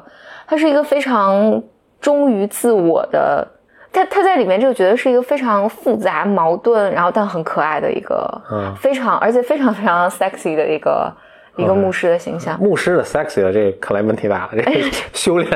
[0.48, 1.62] 他是一个非常
[2.00, 3.46] 忠于自我的，
[3.92, 11.12] 他他在里面这个角色是一个非常复杂矛盾，然后但很可爱的一个，嗯非常而且非常非常 sexy 的一个
[11.56, 12.58] 一个牧师的形象。
[12.60, 15.50] 牧师的 sexy 了，这看来问题大了，这修炼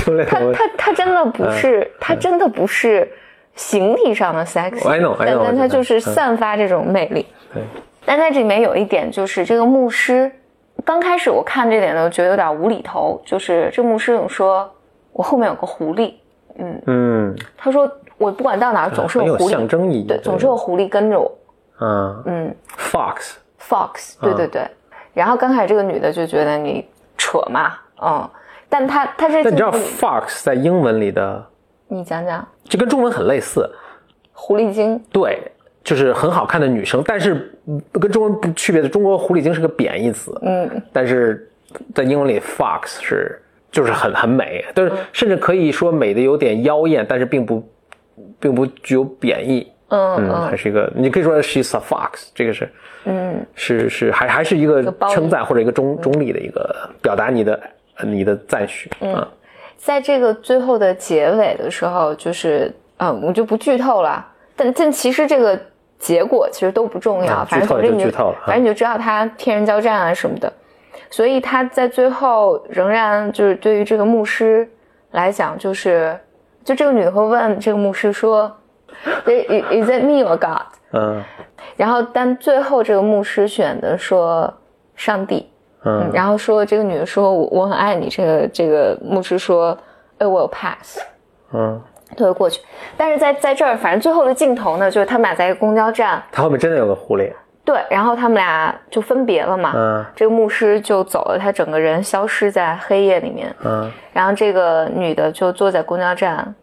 [0.00, 3.10] 修炼他的问题他他真的不是，他真的不是
[3.54, 4.70] 形体上的 I
[5.18, 7.26] 但但他就是散发这种魅力。
[7.52, 7.62] 对
[8.06, 10.30] 但在这里面有一点，就是这个牧师
[10.84, 14.70] 刚开始我看这点呢，觉得有点无厘头，就是这牧师总说
[15.12, 16.14] 我后面有个狐狸，
[16.58, 20.06] 嗯，嗯，他说我不管到哪儿总是有有狐狸，象征意义。
[20.06, 21.32] 对，总是有狐狸跟着我，
[21.80, 24.62] 嗯嗯，fox，，fox，对对对。
[25.14, 26.84] 然后刚开始这个女的就觉得你
[27.16, 27.72] 扯嘛，
[28.02, 28.28] 嗯，
[28.68, 31.46] 但她她是但你知道 fox 在英文里的
[31.88, 32.46] 你讲讲。
[32.64, 33.70] 就跟中文很类似，
[34.32, 35.38] 狐狸精，对，
[35.84, 40.82] 就是很好看的女生，但是嗯跟中文不区别的，中国狐狸精是个贬义词，嗯。
[40.92, 41.50] 但是
[41.94, 44.98] 在英文里 fox 是就是很很美，但是嗯。
[45.12, 47.62] 甚至可以说美的有点妖艳，但是并不
[48.40, 52.68] 并不具有贬义，嗯嗯，还嗯是一个你可以说 she's a fox，这个是
[53.04, 53.44] 嗯。
[53.54, 57.60] 是是还还是一个称赞或者一个中中立的一个表达你的
[58.02, 59.26] 你的赞许嗯，
[59.76, 64.26] 在这个最后的结尾的时候，就是嗯，我就不剧透了。
[64.56, 65.58] 但但其实这个
[65.98, 70.52] 结果其实都不重要，反正你就剧透了反正你就知道他天人交战啊什么的。
[71.10, 74.68] 所以他在最后仍然就是对于这个牧师
[75.12, 76.18] 来讲，就是
[76.64, 78.52] 就这个女的会问这个牧师说
[79.26, 80.66] ，Is is it me or God？
[80.92, 81.22] 嗯
[81.76, 84.52] 然后但最后这个牧师选的说
[84.94, 85.50] 上帝，
[85.84, 89.76] 嗯然后说这个女的说我我很爱你，这个这个牧师说，
[90.18, 91.00] 哎，我有 pass，
[91.52, 91.80] 嗯，
[92.16, 92.60] 就会过去。
[92.96, 97.32] 但是在在这儿，反正最后的镜头呢，就是他们俩在一个公交站，他后面真的有个狐狸，
[97.64, 99.72] 对，然后他们俩就分别了嘛。
[99.74, 103.52] 嗯这个牧师就走了，他整个人消失在黑夜里面。
[103.64, 106.54] 嗯然后这个女的就坐在公交站，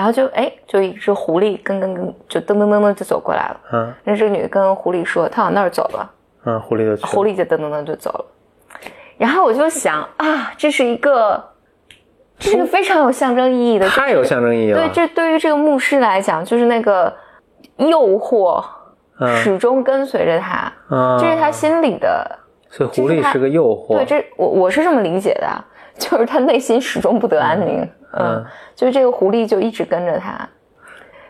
[0.00, 3.60] 然后就哎，就一只狐狸跟跟跟就噔噔噔噔就走过来了。
[3.70, 6.10] 嗯然后这个女的跟狐狸说，她往那儿走了。
[6.46, 8.24] 嗯，狐狸就狐狸就噔噔噔就走了。
[9.18, 11.44] 然后我就想啊，这是一个，
[12.38, 17.14] 这是一个非常有象征意义的，太有象征意义了，对，这对于这个牧师来讲，就是那个
[17.76, 18.64] 诱惑
[19.18, 22.38] 嗯始终跟随着他，啊这是他心里的。
[22.70, 25.46] 所以狐狸是个诱惑，对，这我我是这么理解的，
[25.98, 27.80] 就是他内心始终不得安宁。
[27.82, 28.44] 嗯，嗯
[28.74, 30.48] 就是这个狐狸就一直跟着他，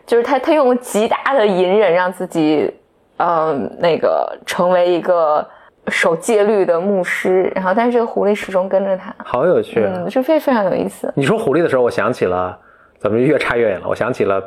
[0.06, 2.72] 就是他他用了极大的隐忍让自己，
[3.18, 5.46] 嗯，那个成为一个
[5.88, 9.84] 守戒律的牧师，然后但是这个狐狸始终跟着他，好有趣。
[9.84, 11.12] 啊嗯，这非非常有意思。
[11.16, 12.58] 你说狐狸的时候，我想起了，
[12.98, 13.86] 咱们越差越远了。
[13.88, 14.42] 我想起了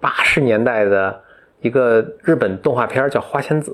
[0.00, 1.20] 八十年代的
[1.60, 3.70] 一个日本动画片叫《花仙子》。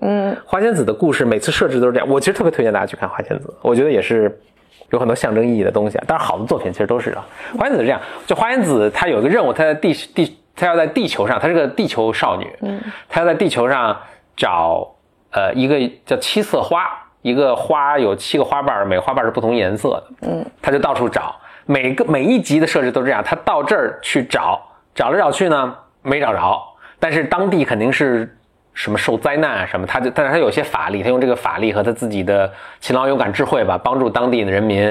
[0.00, 4.40] 嗯花仙子的故事每次设置都是这样，我其实特别推荐大家去看花仙子，我觉得也是
[4.90, 6.04] 有很多象征意义的东西啊。
[6.06, 7.24] 但是好的作品其实都是这样。
[7.58, 13.96] 花仙子是这样，就花仙子她有一个任务，她在地地她要在地球上，她是个地球少女，嗯，她要在地球上
[14.36, 14.88] 找
[15.32, 16.88] 呃一个叫七色花，
[17.22, 24.60] 一个花有七个花瓣，每个花瓣是不同颜色的，嗯，她就到处找，每个每一集的设置都这样，她到这儿去找，
[24.94, 26.62] 找来找去呢没找着，
[26.98, 28.34] 但是当地肯定是。
[28.78, 34.88] 什么受灾难啊什么，他就但是他有些法力，他用这个法力和他自己的勤劳勇敢智慧吧，帮助当地的人民，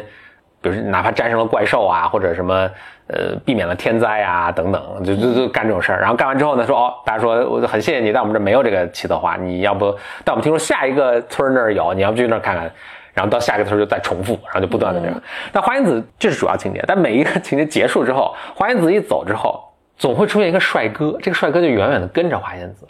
[0.61, 2.69] 比如哪怕战胜了怪兽啊，或者什么
[3.07, 6.01] 呃避免了天灾啊等等，就就就干这种事儿。
[6.01, 9.97] 然后干完之后呢，说哦，大家说我很谢谢你，但我们这没有这个七色花，你要不？
[10.25, 12.69] 但我们听说下一个村儿那儿有，你要不去那儿看看？
[13.13, 15.21] 然后到下一个村儿就再重复，然后就不断的这样。
[15.53, 19.63] 但花仙子这是主要情节，但每一个情节结束之后，花仙子一走之后，
[19.97, 22.85] 总会出现一个帅哥，这个帅哥就远远的跟着花仙子。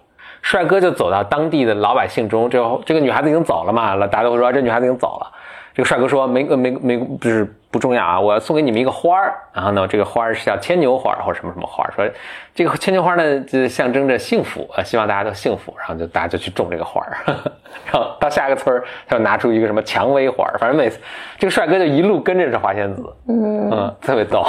[0.47, 5.29] 帅哥就走到当地的老百姓中，这这个女孩子已经走了嘛，大家都会说这女孩子已经走了。
[5.73, 12.09] 这个帅哥说没没没就是不重要啊，我要送给你们一个花儿，然后呢，这个花儿是叫牵牛花或者什么什么花儿，说
[12.55, 17.17] 这个牵牛花呢就象征着幸福，啊，希望大家都幸福，然后就大家就去种这个花儿，
[17.91, 20.97] 然后到下一个村儿，他又拿出一个什么蔷薇花儿，反正每次
[21.37, 24.45] 这个帅哥就一路跟着这花仙子，嗯，嗯，特别逗。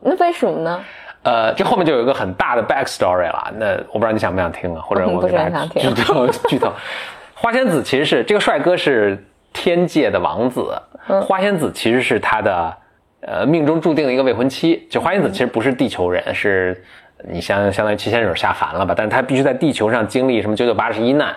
[0.00, 0.82] 那为什么呢？
[1.26, 3.52] 呃，这后面就有一个很大的 backstory 了。
[3.58, 6.72] 那我不知道你想不想听啊，或者我给大家剧透 剧透。
[7.34, 9.20] 花仙子其实是这个帅哥是
[9.52, 10.72] 天界的王子，
[11.08, 12.76] 嗯花仙子其实是他的
[13.22, 14.86] 呃命中注定的一个未婚妻。
[14.88, 16.80] 就花仙子其实不是地球人，是
[17.28, 18.94] 你相相当于七仙女下凡了吧？
[18.96, 21.34] 但是她必须在地球上经历什么九九八十一难，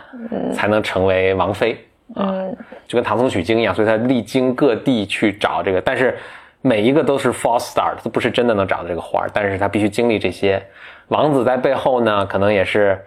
[0.54, 1.74] 才能成为王妃
[2.14, 2.56] 啊，嗯
[2.88, 6.16] 就跟唐僧取经一样，所以他历经各地去找这个，但是。
[6.62, 10.62] 每一个都是 false start，都不是真的能找到这个花儿，但是他必须经历这些。
[11.08, 13.02] 王子在背后呢，可能也是，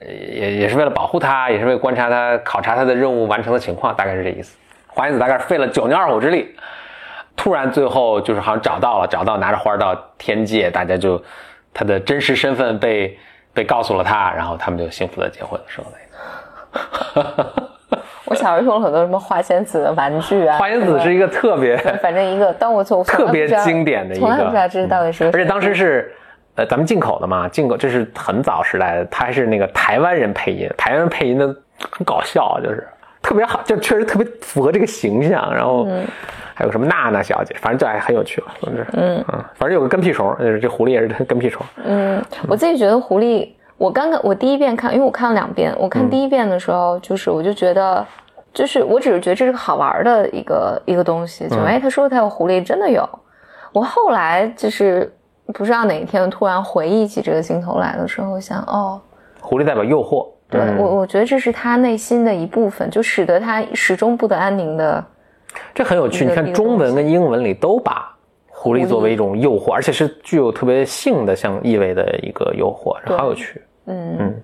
[0.00, 4.58] 也也是为了保护他，也是为了观察他、考察他的任务完成的情况，大概是这意思。
[4.88, 6.54] 花仙子大概费了九牛二虎之力，
[7.36, 11.22] 突然最后就是好像找到了，找到拿着花儿到天界，大家就
[11.72, 13.16] 他的真实身份被
[13.54, 17.67] 被告诉了他，然后他们就幸福的结婚了，生了一个。
[18.28, 26.12] 我小时候用了很多什么花仙子的玩具啊，花仙子是一个特别反正一个，但我从特别经典的一个，从来不知道这到底是个，而且当时是，
[26.56, 31.46] 呃，咱们进口的嘛，进口这是很早时代的，它还是那个台湾人配音，台湾人配音的
[31.90, 32.86] 很搞笑，就是
[33.22, 35.52] 特别好，就确实特别符合这个形象。
[35.54, 35.86] 然后
[36.54, 41.64] 还有什么娜娜小姐，反正就还很有趣了，总之，嗯嗯，反正有个跟屁虫，就是这狐狸也是跟屁虫。
[41.84, 48.04] 嗯，我自己觉得狐狸，我刚刚我第一遍看，因为我看了两遍，我看第一遍的时候，就是我就觉得，
[48.52, 53.08] 就是我只是觉得这是个好玩的一个一个东西，就哎，他说他有狐狸，真的有。
[53.72, 55.10] 我后来就是
[55.54, 59.00] 不知道哪一天突然回忆起这个镜头来的时候，想哦，
[59.40, 65.04] 狐狸代表诱惑，对我我觉得这是他内心的一部分，就使得他始终不得安宁的。
[65.72, 68.12] 这很有趣，你看中文跟英文里都把
[68.48, 73.62] 狐狸作为一种诱惑，而且是具有特别性的像意味的一个诱惑，好有趣。
[73.88, 74.42] 嗯嗯。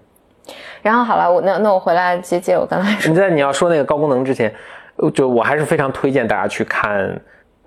[0.82, 3.10] 然后好了，我那那我回来接接我刚才说。
[3.10, 4.52] 你在你要说那个高功能之前，
[5.14, 7.08] 就我还是非常推荐大家去看《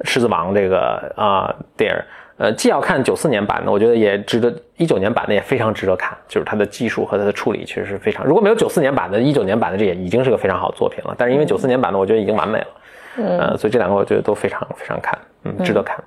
[0.03, 1.99] 狮子王》这个啊电影。
[2.37, 8.23] 呃，既要看九四年版的，我觉得也值得；一九年版的也非常值得看，就是它的技术和它的处理确实是非常。
[8.23, 11.15] 如果没有九四年版的，一九年版的这也已经是个非常好的作品了。
[11.17, 12.67] 但是因为九四年版的，我觉得已经完美了。
[13.17, 15.97] 嗯，所以这两个我觉得都非常非常看，嗯，值得看。
[15.97, 16.03] 嗯，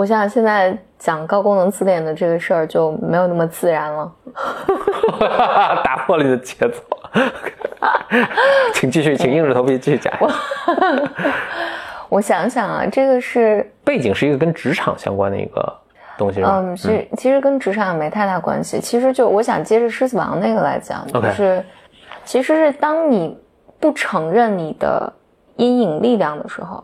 [0.00, 4.10] 我想现在讲高功能词典的这个事儿就没有那么自然了，
[5.84, 6.80] 打破了你的节奏。
[8.72, 10.10] 请继续，请硬着头皮继续讲。
[12.08, 15.78] 我想想啊，这个是背景是一个跟职场相关的一个
[16.16, 18.80] 东西，嗯，其其实跟职场没太大关系。
[18.80, 21.62] 其实就我想接着狮子王那个来讲，就是
[22.24, 23.38] 其实是当你
[23.78, 25.12] 不承认你的。
[25.56, 26.82] 阴影力量的时候，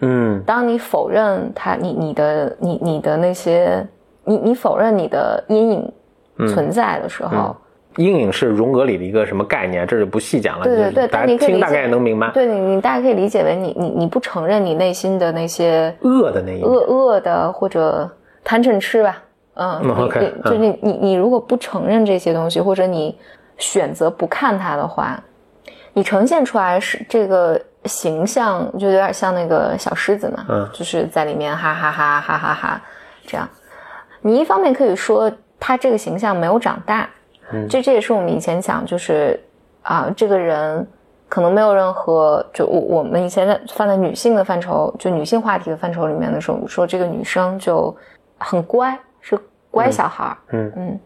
[0.00, 3.86] 嗯，当你否认他，你你的你你的那些，
[4.24, 5.92] 你你否认你的阴影
[6.48, 7.56] 存在的时候，
[7.96, 9.84] 阴影是荣格里的一个什么概念？
[9.86, 10.64] 这就不细讲了。
[10.64, 12.30] 对对对，大家听大概也能明白。
[12.30, 18.08] 对你你大家可以理解为你你你不承认你内心的那些恶的那一恶恶的或者
[18.44, 19.20] 贪嗔痴吧，
[19.54, 23.18] 嗯，OK，就你你你如果不承认这些东西，或者你
[23.56, 25.20] 选择不看它的话，
[25.92, 27.60] 你呈现出来是这个。
[27.84, 32.82] 形象就有点像那个小狮子嘛，嗯，就是在里面哈哈哈哈哈哈
[33.24, 33.48] 这样。
[34.20, 37.08] 你一方面可以说他这个形象没有长大，
[37.50, 39.40] 嗯，这这也是我们以前讲，就是
[39.82, 40.86] 啊，这个人
[41.28, 47.96] 可能没有任何，就我我们以前在放在女性的范畴，就女性话题的范畴里面的时候，说这个女生就
[48.36, 49.38] 很乖，是
[49.70, 51.00] 乖小孩，嗯嗯。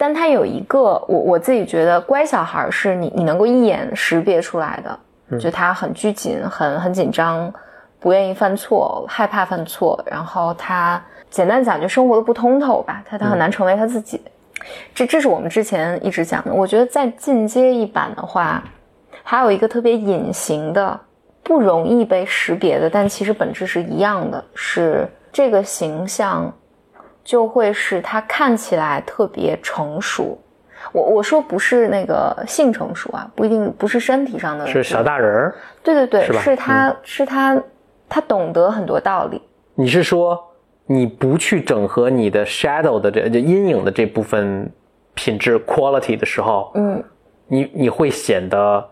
[0.00, 5.38] 但他有一个，我我自己觉得乖小孩是你你能够一眼识别出来的。
[5.38, 7.52] 就他很拘谨，很很紧张，
[7.98, 10.02] 不愿意犯错，害怕犯错。
[10.10, 13.02] 然后他简单讲，就生活的不通透吧。
[13.06, 14.18] 他他很难成为他自己。
[14.94, 16.54] 这这是我们之前一直讲的。
[16.54, 18.64] 我觉得再进阶一版的话，
[19.22, 20.98] 还有一个特别隐形的、
[21.42, 26.50] 不容易被识别的，但其实本质是一样的，是这个形象
[27.30, 30.36] 就会使他看起来特别成熟。
[30.90, 35.54] 我我说不是那个性成熟啊，不一定不是身体上的，是小大人儿。
[35.80, 37.62] 对对对，是他是他
[38.08, 39.40] 他懂得很多道理。
[39.76, 40.36] 你是说
[40.86, 44.68] 你不去整合你的 shadow 的这这阴影的这部分
[45.14, 47.00] 品质 quality 的时候，嗯，
[47.46, 48.84] 你你会显得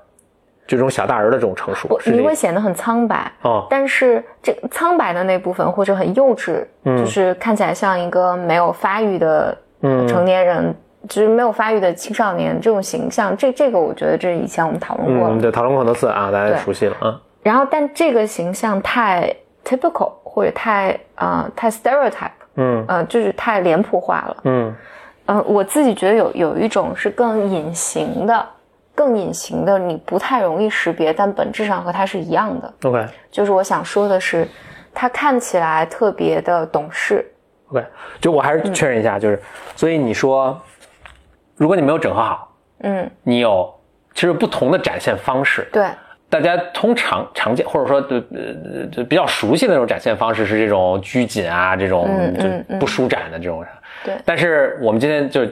[0.69, 3.29] 这种小大人的这种成熟，你会显得很苍白。
[3.43, 3.67] 哦。
[3.69, 9.59] 但是这苍白的那部分或者很幼稚，就是看起来像一个没有发育的
[10.07, 10.73] 成年人。
[11.09, 17.19] 就是没有发育的青少年这种形象，这这个我觉得这以前我们讨论过，嗯，对，讨论过很多次啊，大家熟悉了啊。
[17.41, 19.33] 然后，但这个形象太
[19.65, 24.75] typical 或者太啊太 stereotype，嗯，呃，就是太脸谱化了，嗯，
[25.27, 28.45] 呃，我自己觉得有有一种是更隐形的，
[28.99, 32.75] 更隐形的，你不太容易识别，但本质上和他是一样的。
[32.83, 34.45] OK，就是我想说的是，
[34.93, 37.25] 他看起来特别的懂事。
[37.69, 37.87] OK，
[38.21, 39.41] 就我还是确认一下，就是，
[39.77, 40.61] 所以你说。
[41.61, 43.69] 如果你没有整合好，嗯，你有
[44.15, 45.67] 其实不同的展现方式。
[45.73, 45.89] 对，
[46.31, 52.09] 大家通常常见或者说呃就比较熟悉的那种展现方式是这种拘谨啊，这种
[52.39, 53.65] 就不舒展的这种。
[54.05, 54.15] 对。
[54.25, 55.45] 但是我们今天就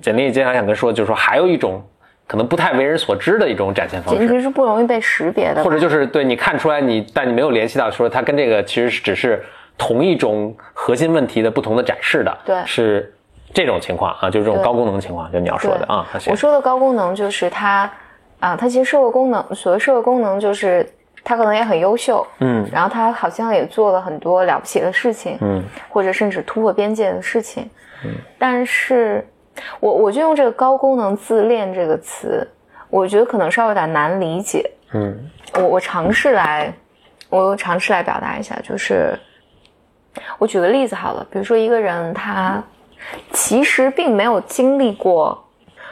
[0.00, 1.84] 简历经常想跟说，就是说还有一种
[2.30, 9.42] 可能不太为人所知的一种展现方式，其实是不容易被识别的，或者就是对你看出来你，但你没有联系到说它跟这个其实只是
[9.76, 12.38] 同一种核心问题的不同的展示的。
[12.44, 12.62] 对。
[12.64, 13.12] 是。
[13.52, 16.06] 这种情况啊，就是这种高功能情况，就你要说的啊。
[16.28, 17.90] 我说的高功能就是它，
[18.38, 20.88] 啊，它其实社会功能，所谓社会功能就是
[21.24, 27.68] 它可能也很优秀，嗯，然后它好像也做了很多了不起的事情，嗯，或者甚至突破边界的事情，
[28.04, 28.12] 嗯。
[28.38, 29.26] 但是，
[29.80, 32.46] 我我就用这个高功能自恋这个词，
[32.88, 35.30] 我觉得可能稍微有点难理解，嗯。
[35.54, 36.72] 我我尝试来，
[37.28, 39.18] 我尝试来表达一下，就是
[40.38, 42.62] 我举个例子好了，比如说一个人他。
[43.32, 45.42] 其实并没有经历过，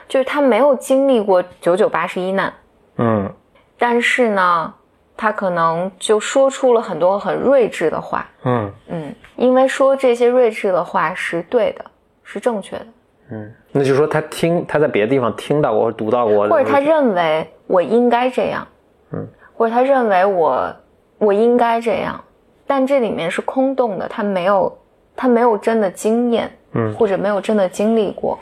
[0.06, 2.52] 就是他没有经历过九九八十一难，
[2.98, 3.32] 嗯，
[3.78, 4.74] 但是呢，
[5.16, 8.28] 他可能就说出了很多很睿智的话。
[8.44, 11.84] 嗯嗯，因为说这些睿智的话是对的，
[12.22, 12.86] 是正确的，
[13.30, 18.66] 嗯，那就是说他听他在别的地方听到过读到过，或者他认为我应该这样，
[19.12, 20.74] 嗯，或者他认为我
[21.18, 22.18] 我应该这样，
[22.66, 24.78] 但这里面是空洞的，他没有
[25.14, 26.94] 他没有真的经验，嗯。
[26.94, 28.38] 或者没有真的经历过。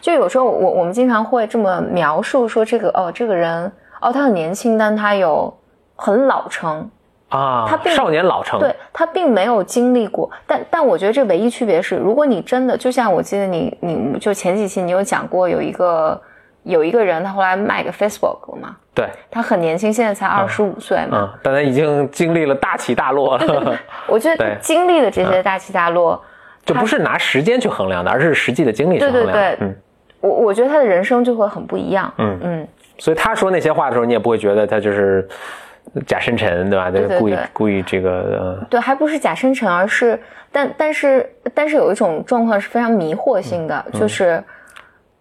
[0.00, 3.70] 就有时候我我们经常会这么描述说这个哦这个人
[4.00, 5.52] 哦他很年轻，但他有
[5.96, 6.88] 很老成，
[7.32, 16.20] 啊，他并少年老成，对他并没有经历过，但但我觉得这唯一区别是，如果你真的就像我记得你你就前几期你有讲过有一个
[16.64, 26.22] 有一个人他后来卖给 Facebook 了嘛，对，他很年轻，现在才二十五岁嘛，嗯，但他已经经历了大起大落了， 我觉得他经历的这些大起大落，
[26.64, 29.56] 就不是拿时间去衡量的，而是实际的经历去对对衡量的。
[29.56, 29.76] 对嗯。
[30.20, 35.28] 我我觉得他的人生就会很不一样，嗯嗯，所以他说那些话的时候，你也不会觉得他就是
[36.06, 36.90] 假深沉，对吧？
[36.90, 40.18] 对对故意故意这个，对，还不是假深沉，而是
[40.50, 44.42] 但但是但是有一种状况是非常迷惑性的，就是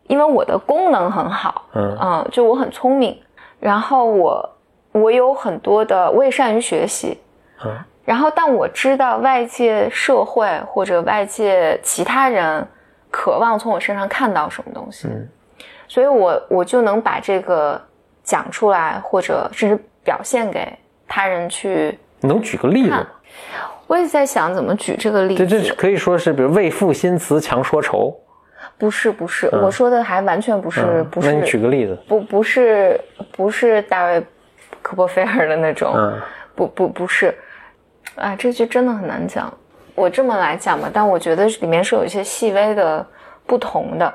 [0.08, 3.20] 因为我的功能很好，嗯就我很聪明，
[3.60, 4.50] 然后我
[4.92, 7.20] 我有很多的，我也善于学习，
[7.66, 7.72] 嗯。
[8.04, 12.68] 然后但我知道外界社会或者外界其他人
[13.12, 15.30] 渴望从我身上看到什么东西，嗯。
[15.88, 17.80] 所以我我就能把这个
[18.24, 20.68] 讲出来，或者甚至表现给
[21.08, 21.98] 他人去。
[22.22, 23.08] 能举个例子吗？
[23.88, 28.16] 我也在想怎么举这个例子，这这可以说是，比如为赋新词强说愁，
[28.78, 33.00] 不是不是，我说的还完全不是、嗯不那你举个例子，不不是
[33.32, 34.24] 不是大卫
[34.82, 36.22] 科波菲尔的那种，嗯
[36.56, 37.36] 不不不是，
[38.16, 39.52] 啊，这句真的很难讲。
[39.96, 43.06] 我这么来讲吧，但我觉得里面是有一些细微的
[43.46, 44.14] 不同的。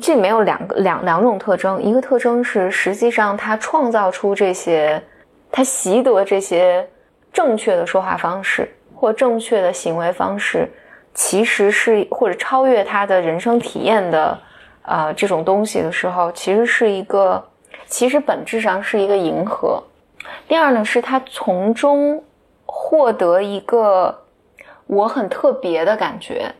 [0.00, 5.02] 这里面有两个两两种特征，一个特征是实际上他创造出这些，
[5.50, 6.88] 他习得这些
[7.32, 10.68] 正确的说话方式或正确的行为方式，
[11.14, 14.38] 其实是或者超越他的人生体验的
[14.82, 17.42] 呃这种东西的时候，其实是一个，
[17.86, 19.82] 其实本质上是一个迎合。
[20.46, 22.22] 第二呢，是他从中
[22.66, 24.24] 获得一个
[24.86, 26.52] 我很特别的感觉，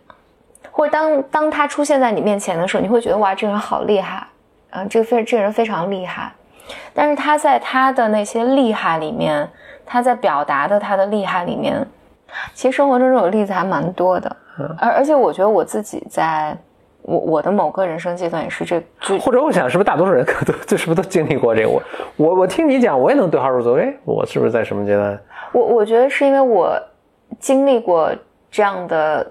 [0.71, 4.27] 或者当当他出现在你面前的时候，你会觉得哇，这个人好厉害，
[4.71, 6.33] 啊、这个非这个人非常厉害。
[6.95, 9.49] 但是他在他的那些厉害里面，
[9.87, 11.87] 他在表达的他的厉害里面，
[12.55, 14.37] 其实生活中这种例子还蛮多的。
[14.79, 16.57] 而而且我觉得我自己在
[17.03, 21.69] 我我的某个人生阶段也是这就或者我想，是不是大多数人可都就是不是都经历过这个？
[21.69, 21.83] 我
[22.17, 23.77] 我我听你讲，我也能对号入座。
[23.77, 25.19] 哎，我是不是在什么阶段？
[25.53, 26.77] 我我觉得是因为我
[27.39, 28.13] 经历过
[28.51, 29.25] 这样的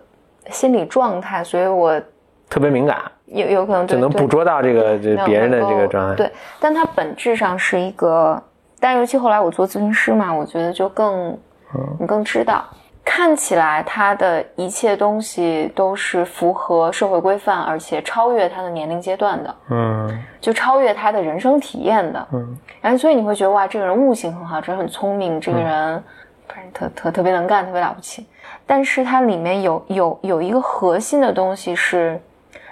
[0.50, 2.02] 心理状态，所以我
[2.50, 6.16] 特别敏感，有有可能就能捕捉到这个这别人的这个状态。
[6.16, 8.42] 对，但它本质上是一个，
[8.80, 11.38] 但尤其后来我做咨询师嘛，我觉得就更，
[11.76, 12.64] 嗯你更知道，
[13.04, 22.28] 看起来他的一切东西都是符合社会规范，而且超越他的年龄阶段的，嗯就超越他的人生体验的。
[22.32, 26.02] 嗯然后所以你会觉得哇，这个人悟性很好，这个人很聪明，这个人
[26.48, 28.26] 反正特特特别能干，特别了不起。
[28.66, 32.20] 但是它里面有有有一个核心的东西是，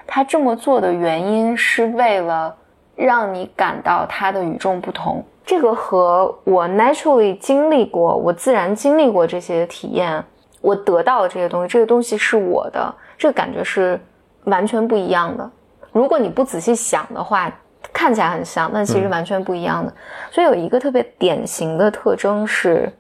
[0.08, 2.56] 他这么做的原因是为了
[2.96, 5.24] 让你感到他的与众不同。
[5.46, 10.24] 这个和我 naturally 经历过，我自然经历过这些体验，
[10.62, 14.00] 我得到的这些东西，这个东西是我的，这个感觉是
[14.46, 15.48] 完全不一样的。
[15.92, 17.52] 如果你不仔细想的话，
[17.94, 19.94] 看起来很像，但其实完全不一样的。
[20.32, 22.92] 所以有一个特别典型的特征是，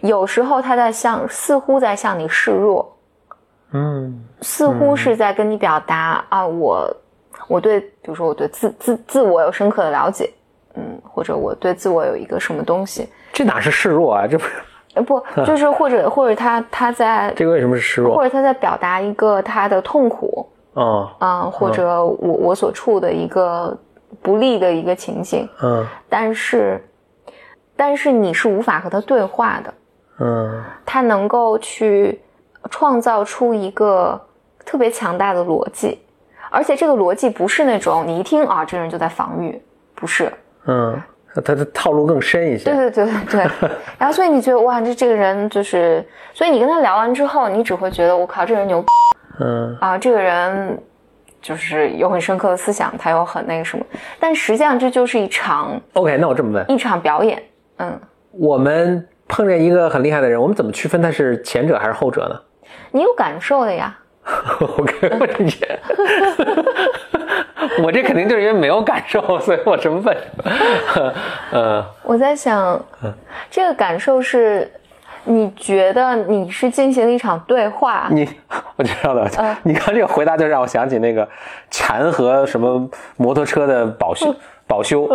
[0.00, 2.95] 有时候他在向，似乎在向你示弱，
[3.72, 4.24] 嗯。
[4.42, 6.96] 似乎是在跟你表达、啊，我
[7.48, 10.30] 我对，比如说我对自自自我有深刻的了解，
[10.74, 14.26] 嗯，或者我对自我有一个什么东西，这哪是示弱啊？
[14.26, 14.50] 这不是
[14.94, 18.16] 呃，不， 就是或者或者他他在，这个为什么是示弱？
[18.16, 23.76] 或者他在表达一个他的痛苦，嗯啊、或者我我所处的一个
[24.22, 25.86] 不利的一个情景，嗯。
[26.08, 26.82] 但是，
[27.76, 29.74] 但是你是无法和他对话的，
[30.20, 30.64] 嗯。
[30.86, 32.18] 他能够去
[32.70, 34.20] 创造出一个
[34.64, 35.98] 特别强大的逻辑，
[36.50, 39.60] 而且这个逻辑不是那种你一听啊，这人就在防御，
[39.94, 40.32] 不是，
[40.66, 41.00] 嗯，
[41.34, 42.64] 他的套路更深一些。
[42.64, 43.44] 对对对对。
[43.60, 48.84] 对， 然后所以你觉得哇，这这个人就是，所以你跟他聊完之后，你只会觉得我靠，这人牛
[49.40, 49.76] 嗯。
[49.80, 50.78] 啊，这个人
[51.42, 53.84] 就是有很深刻的思想，他有很那个什么，
[54.18, 57.40] 但实际上这就是一场，OK，那我这么问，一场表演，
[57.78, 58.00] 嗯，
[58.32, 62.40] 我们碰见一个很厉害的人，我们怎么区分他是前者还是后者呢？
[62.96, 63.94] 你有感受的呀，
[64.58, 65.78] 我跟我理解，
[67.84, 70.16] 我这肯定就是因为没有感受，所以我什么问。
[71.52, 72.82] 呃，我在想，
[73.50, 74.72] 这个感受是，
[75.24, 78.26] 你觉得你是进行了一场对话，你
[78.76, 81.28] 我知道了，嗯你刚这个回答就让我想起那个
[81.70, 82.88] 禅和什么
[83.18, 84.34] 摩托车的保修
[84.66, 85.06] 保修，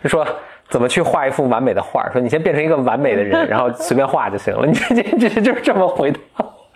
[0.00, 0.24] 就说
[0.68, 4.64] 怎么去画一幅完美的画，说你先变成一个完美的人，然后随便画就行了。
[4.64, 6.18] 你这这这就是这么回答。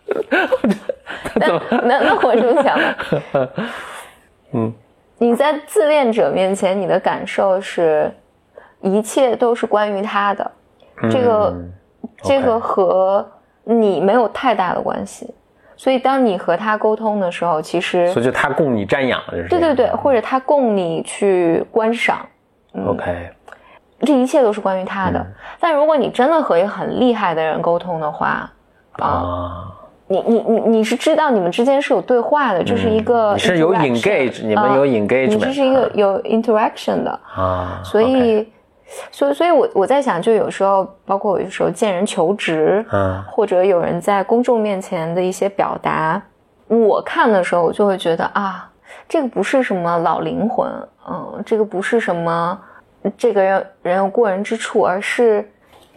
[1.34, 1.46] 那
[1.82, 2.96] 那那我这么想的，
[4.53, 4.72] 嗯，
[5.18, 8.12] 你在自恋者面前，你的感受是，
[8.80, 10.50] 一切都是关于他的，
[11.11, 11.72] 这个、嗯
[12.22, 13.28] 这个和
[13.64, 15.32] 你没有太大的关系，
[15.76, 22.24] 所以当你和他沟通的时候，其实所以就他供你瞻仰，就是对对对，或者他供你去观赏
[22.86, 23.30] ，OK，
[24.00, 25.18] 这一切都是关于他的。
[25.18, 25.26] 嗯。
[25.59, 28.50] 但如果你真的和一个很厉害的人沟通的话，
[28.92, 29.74] 啊、啊，
[30.12, 38.46] 你你你你是知道你们之间是有对话的，这是一个是有 engage，你们有啊 engagement，你这是一个有 interaction 的，啊，所以，
[39.10, 46.20] 所以，所以我我在想，就有时候，包括我有时候见人求职，嗯或者有人在公众面前的一些表达，
[46.68, 48.70] 我看的时候，我就会觉得啊，
[49.08, 50.68] 这个不是什么老灵魂，
[51.08, 52.58] 嗯，这个不是什么
[53.16, 55.48] 这个人人有过人之处，而是。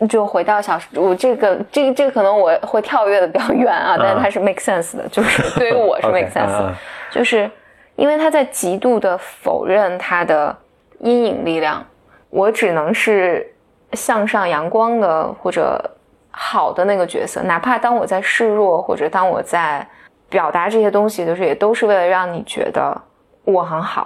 [0.10, 6.74] 就回到小时，我这个这个这个可能我会跳跃的比较远啊，但是它是 make sense 的，就是 对于我是 make sense
[7.12, 7.50] 就是
[7.96, 10.56] 因为他在极度的否认他的
[11.00, 11.86] 阴影力量，
[12.30, 13.50] 我只能是
[13.93, 15.82] 向上阳光的或者
[16.30, 19.88] 好的那个角色，哪怕当我在示弱或者当我在
[20.28, 23.02] 表达这些东西的时候，也都是为了让你觉得
[23.46, 24.06] 我很好。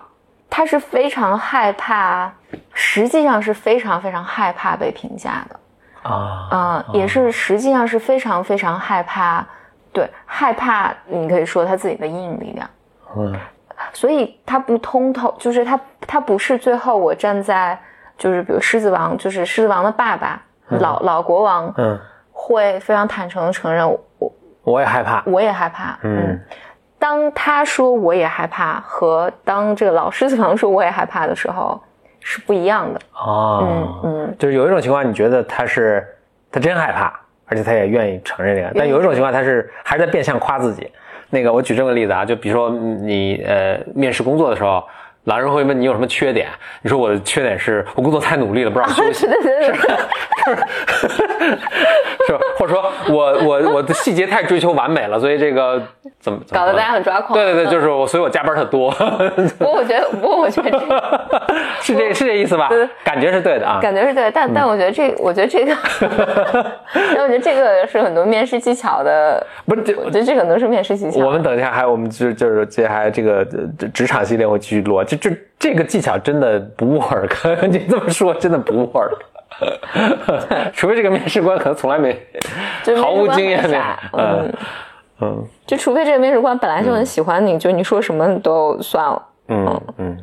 [0.52, 2.32] 他是非常害怕，
[2.74, 5.59] 实际上是非常非常害怕被评价的。
[6.04, 9.46] 啊啊、也是实际上是非常非常害怕，
[9.92, 12.70] 对，害怕你可以说他自己的阴影力量，
[13.16, 13.36] 嗯。
[13.94, 17.80] 所以他不通透，就是他他不是最后我站在
[18.18, 21.00] 就是比如狮子王，就是狮子王的爸爸、老。
[21.00, 21.98] 老国王嗯，
[22.32, 24.32] 会非常坦诚的承认我。
[24.64, 26.40] 我也害怕，我也害怕，嗯。
[27.00, 31.82] 当他说我也害怕和当这个老狮子王说我也害怕的时候
[32.22, 36.06] 是不一样的，哦，嗯嗯，就是有一种情况，你觉得他是
[36.52, 37.14] 他真害怕，
[37.46, 40.92] 而且他也愿意承认这个，但有一种情况，他是还是在变相夸自己。
[41.32, 44.84] 那个我举这么个例子啊，就比如说嗯你呃面试工作的时候，
[45.30, 46.48] 老人会问你有什么缺点，
[46.82, 49.78] 你说我的缺点是我工作太努力了，不知道休息，对对对对，
[52.26, 52.40] 是吧？
[52.58, 55.82] 或者说我我我的细节太追求完美了，所以这个
[56.20, 57.38] 怎么搞得大家很抓狂。
[57.38, 58.90] 对对对，就是我，所以我加班特多，
[59.60, 61.30] 不过我觉得，不过我觉得这个。
[61.82, 62.88] 是这是这意思吧对？
[63.04, 63.80] 感觉是对的啊。
[63.82, 65.76] 感觉是对，但但我觉得这，我觉得这个，
[66.94, 71.26] 但我觉得这个是很多面试技巧的，不是这我觉得这可能是面试技巧。
[71.26, 73.48] 我们等一下还有我们就就是接下来这个
[73.80, 79.18] 呃职场系列会继续录，就就这个技巧真的不 work， 你这么说真的不 work，
[80.74, 82.18] 除非这个面试官可能从来没
[83.02, 84.54] 毫无经验面试那官很傻嗯
[85.22, 85.48] 嗯。
[85.66, 89.22] 就除非这个面试官本来就很喜欢你，就你说什么都算了。
[89.50, 90.18] 嗯嗯。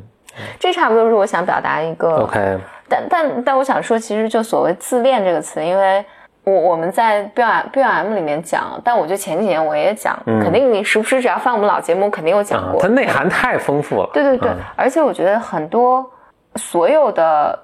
[0.59, 2.17] 这差不多是我想表达一个。
[2.17, 6.05] ，OK，但但但我想说，其实就所谓自恋这个词，因为
[6.47, 12.81] 我我们在 B M B M 里面讲，但我觉得前几年我也讲，肯定你时不时只要翻我们老节目，肯定有讲过。
[12.81, 14.09] 它内涵太丰富了。
[14.15, 16.09] 对对对，嗯而且我觉得很多
[16.55, 17.59] 所有的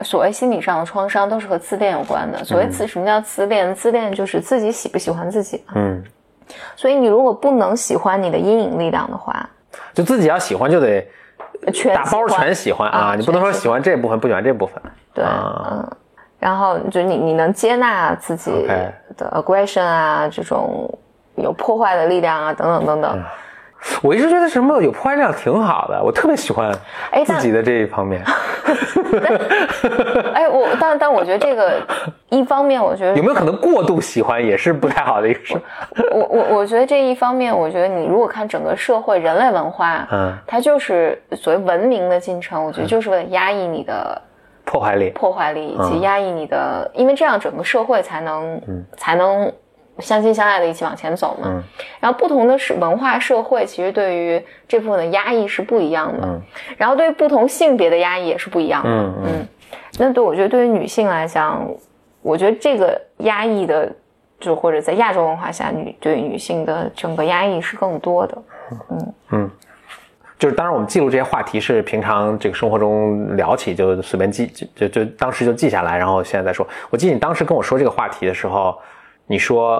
[0.00, 2.42] 所谓心理上的创伤都是和自恋有关的。
[2.42, 3.74] 所谓自、什么叫自恋？
[3.74, 5.62] 自恋就是自己喜不喜欢自己。
[5.74, 6.02] 嗯，
[6.76, 9.46] 所以你如果不能喜欢你的阴影力量的话，
[9.92, 11.06] 就自己要喜欢就得
[11.74, 14.82] 全打包全喜欢啊，啊你不能说喜喜欢这部分不喜欢这部分。
[15.12, 15.96] 对，啊嗯，
[16.38, 18.50] 然后就你你能接纳自己
[19.16, 20.88] 的 aggression 啊，这种
[21.36, 23.22] 有破坏的力量啊，等等等等。
[24.02, 26.68] 我一直觉得什么有破坏力量挺好的，我特别喜欢
[27.12, 28.20] 哎自己的这一方面。
[30.34, 31.80] 哎，我但但我觉得这个
[32.28, 35.54] 一方面，我觉得有没有可能过度喜欢也是不太好的一个事？
[36.10, 44.20] 我我我觉得这一方面，我觉得你如果看整个社会人类文化，嗯，它就是所谓文明的进程，我觉得就是为了压抑你的
[44.68, 45.08] 破坏力。
[45.10, 46.00] 破坏力，以及嗯。
[46.02, 48.60] 压抑你的，因为这样整个社会才能、
[48.98, 49.50] 才能
[49.98, 51.48] 相亲相爱的一起往前走嘛。
[51.48, 51.62] 嗯。
[52.00, 56.42] 然后不同的是文化社会，其实对于这部分的压抑是不一样的，嗯。
[56.76, 58.90] 然后对于不同性别的压抑也是不一样的。
[58.90, 59.48] 嗯嗯。
[59.98, 61.66] 那对我觉得对于女性来讲，
[62.20, 63.90] 我觉得这个压抑的，
[64.38, 68.38] 就或者在亚洲文化下，女对于女性的整个压抑是更多的。
[70.38, 76.66] 就是当然我们记录这些话题是平常这个生活中聊起就随便记，就就就当时就记下来，然后现在再说。
[76.90, 78.78] 我记得你当时跟我说这个话题的时候，
[79.26, 79.78] 你说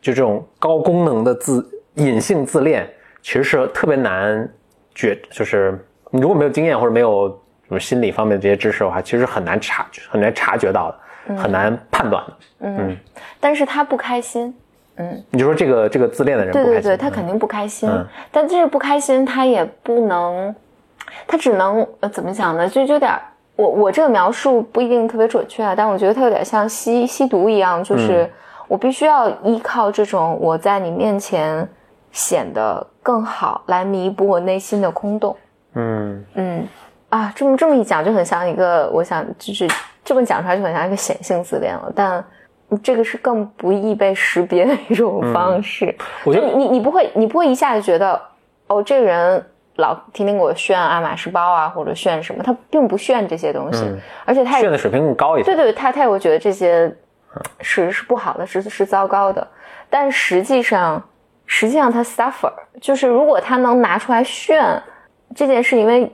[0.00, 2.88] 就这种高功能的自隐性自恋，
[3.22, 4.48] 其实是特别难
[4.94, 5.78] 觉，就是
[6.10, 7.28] 你如果没有经验或者没有
[7.68, 10.90] 什么心理方面的这些知识的话，其实很难察很难察觉到
[11.26, 12.36] 的，很难判断的。
[12.60, 12.96] 嗯，
[13.38, 14.52] 但是他不开心，
[15.30, 17.88] 你就说这个这个自恋的人对对对，他肯定不开心。
[17.88, 20.54] 嗯但这个不开心，他也不能，
[21.26, 22.68] 他只能呃怎么讲呢？
[22.68, 23.12] 就就有点，
[23.56, 28.30] 我我这个描述不一定特别准确啊，但我觉得他有点像吸吸毒一样，就是
[28.68, 31.66] 我必须要依靠这种我在你面前
[32.10, 35.36] 显得更好来弥补我内心的空洞。
[35.74, 36.68] 嗯嗯
[37.08, 39.68] 啊，这么这么一讲，就很像一个，我想就是
[40.04, 42.24] 这么讲出来就很像一个显性自恋了，但
[42.78, 45.86] 这个是更不易被识别的一种方式。
[45.86, 48.20] 嗯我觉得就你你不会你不会一下子觉得
[48.66, 49.44] 哦，这个人
[49.76, 55.44] 老天天给我炫爱马仕包啊，或者炫什么，他并不炫这些东西，嗯而且他也炫的水平更高一些。
[55.44, 56.94] 对对，他他也会觉得这些
[57.60, 59.46] 是是不好的，是是糟糕的。
[59.90, 61.02] 但实际上，
[61.46, 64.82] 实际上他 suffer，就是如果他能拿出来炫
[65.34, 66.10] 这件事，因为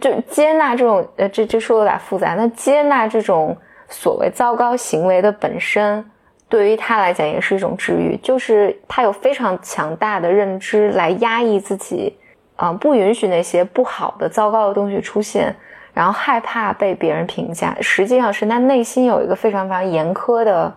[0.00, 2.34] 就接纳这种呃，这这说的有点复杂。
[2.34, 3.56] 那接纳这种
[3.90, 6.02] 所谓糟糕行为的本身，
[6.48, 12.16] 对于他来讲也是一种治愈，就是他有非常强大的认知来压抑自己，
[12.56, 15.54] 啊、不允许那些不好的、糟糕的东西出现。
[15.92, 20.72] 然后害怕被别人评价，实际上是他内心有一个非常非常严苛的，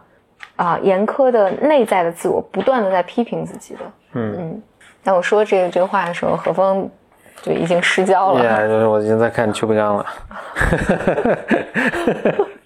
[0.55, 3.79] 啊、严苛的内在的自我，不断的在批评自己的。
[4.13, 4.61] 嗯嗯。
[5.03, 6.89] 当我说这个这个话的时候，何峰
[7.43, 8.43] 就已经失焦了。
[8.43, 10.05] 呀，就是我已经在看邱培刚了。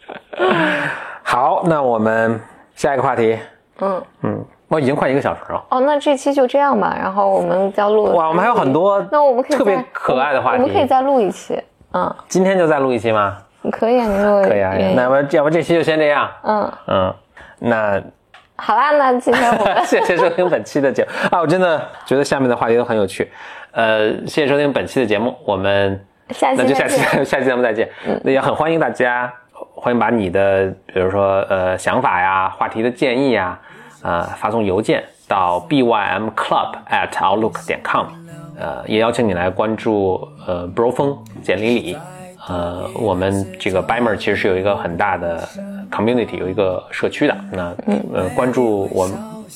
[1.24, 2.40] 好，那我们
[2.76, 3.38] 下一个话题。
[3.80, 5.64] 嗯，嗯，我已经快一个小时了。
[5.70, 6.96] 哦，那这期就这样吧。
[7.00, 8.06] 然后我们要录。
[8.16, 10.62] 哇，我们还有很多那我们可以特别可爱的话题。
[10.62, 11.62] 我们可以再录一期。
[11.94, 13.38] 嗯，今天就再录一期吗？
[13.72, 16.30] 可以啊，你如果可以啊，那么要不这期就先这样。
[16.44, 17.14] 嗯，嗯，
[17.60, 18.02] 那
[18.56, 21.42] 好啦，那今天我们 谢谢收听本期的节目啊！
[21.42, 23.30] 我真的觉得下面的话题都很有趣。
[23.72, 26.98] 呃，谢谢收听本期的节目，我们下期那就下期。
[27.26, 27.90] 下期节目再见。
[28.24, 29.32] 那也很欢迎大家，
[29.88, 33.58] 欢迎把你的比如说呃想法呀、话题的建议呀，
[34.02, 38.06] 呃发送邮件到 bym club at outlook 点 com，
[38.60, 41.98] 呃也邀请你来关注呃 bro 风简历里。
[42.50, 45.48] 呃，我们这个 Bimer 其实是有一个很大的
[45.90, 47.34] community，有一个社区的。
[47.54, 47.74] 那
[48.14, 49.10] 呃，关注我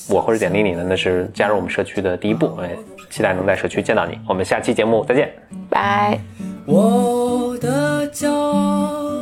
[0.08, 2.58] 我或者简历里呢，那是加入我们社区的第一步。
[2.62, 2.70] 哎，
[3.10, 4.18] 期待能在社区见到你。
[4.26, 5.30] 我们下期节目再见。
[5.68, 6.18] 拜。
[6.64, 9.21] 我的骄傲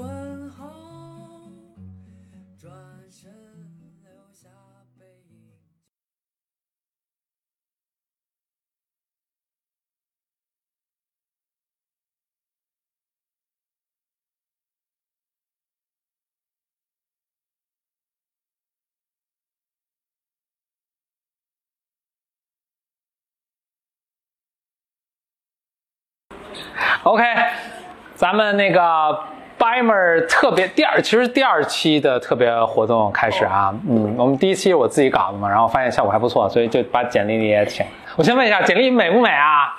[27.03, 27.23] OK，
[28.13, 28.79] 咱们那个
[29.57, 33.73] Bimer 特别第二，其实第二期的特别活动开始啊。
[33.89, 37.83] 嗯，我们第一期我自己搞的嘛，然后发现效果还不错，所以就把简历也请。
[38.17, 39.75] 我先问一下，简历美不美啊？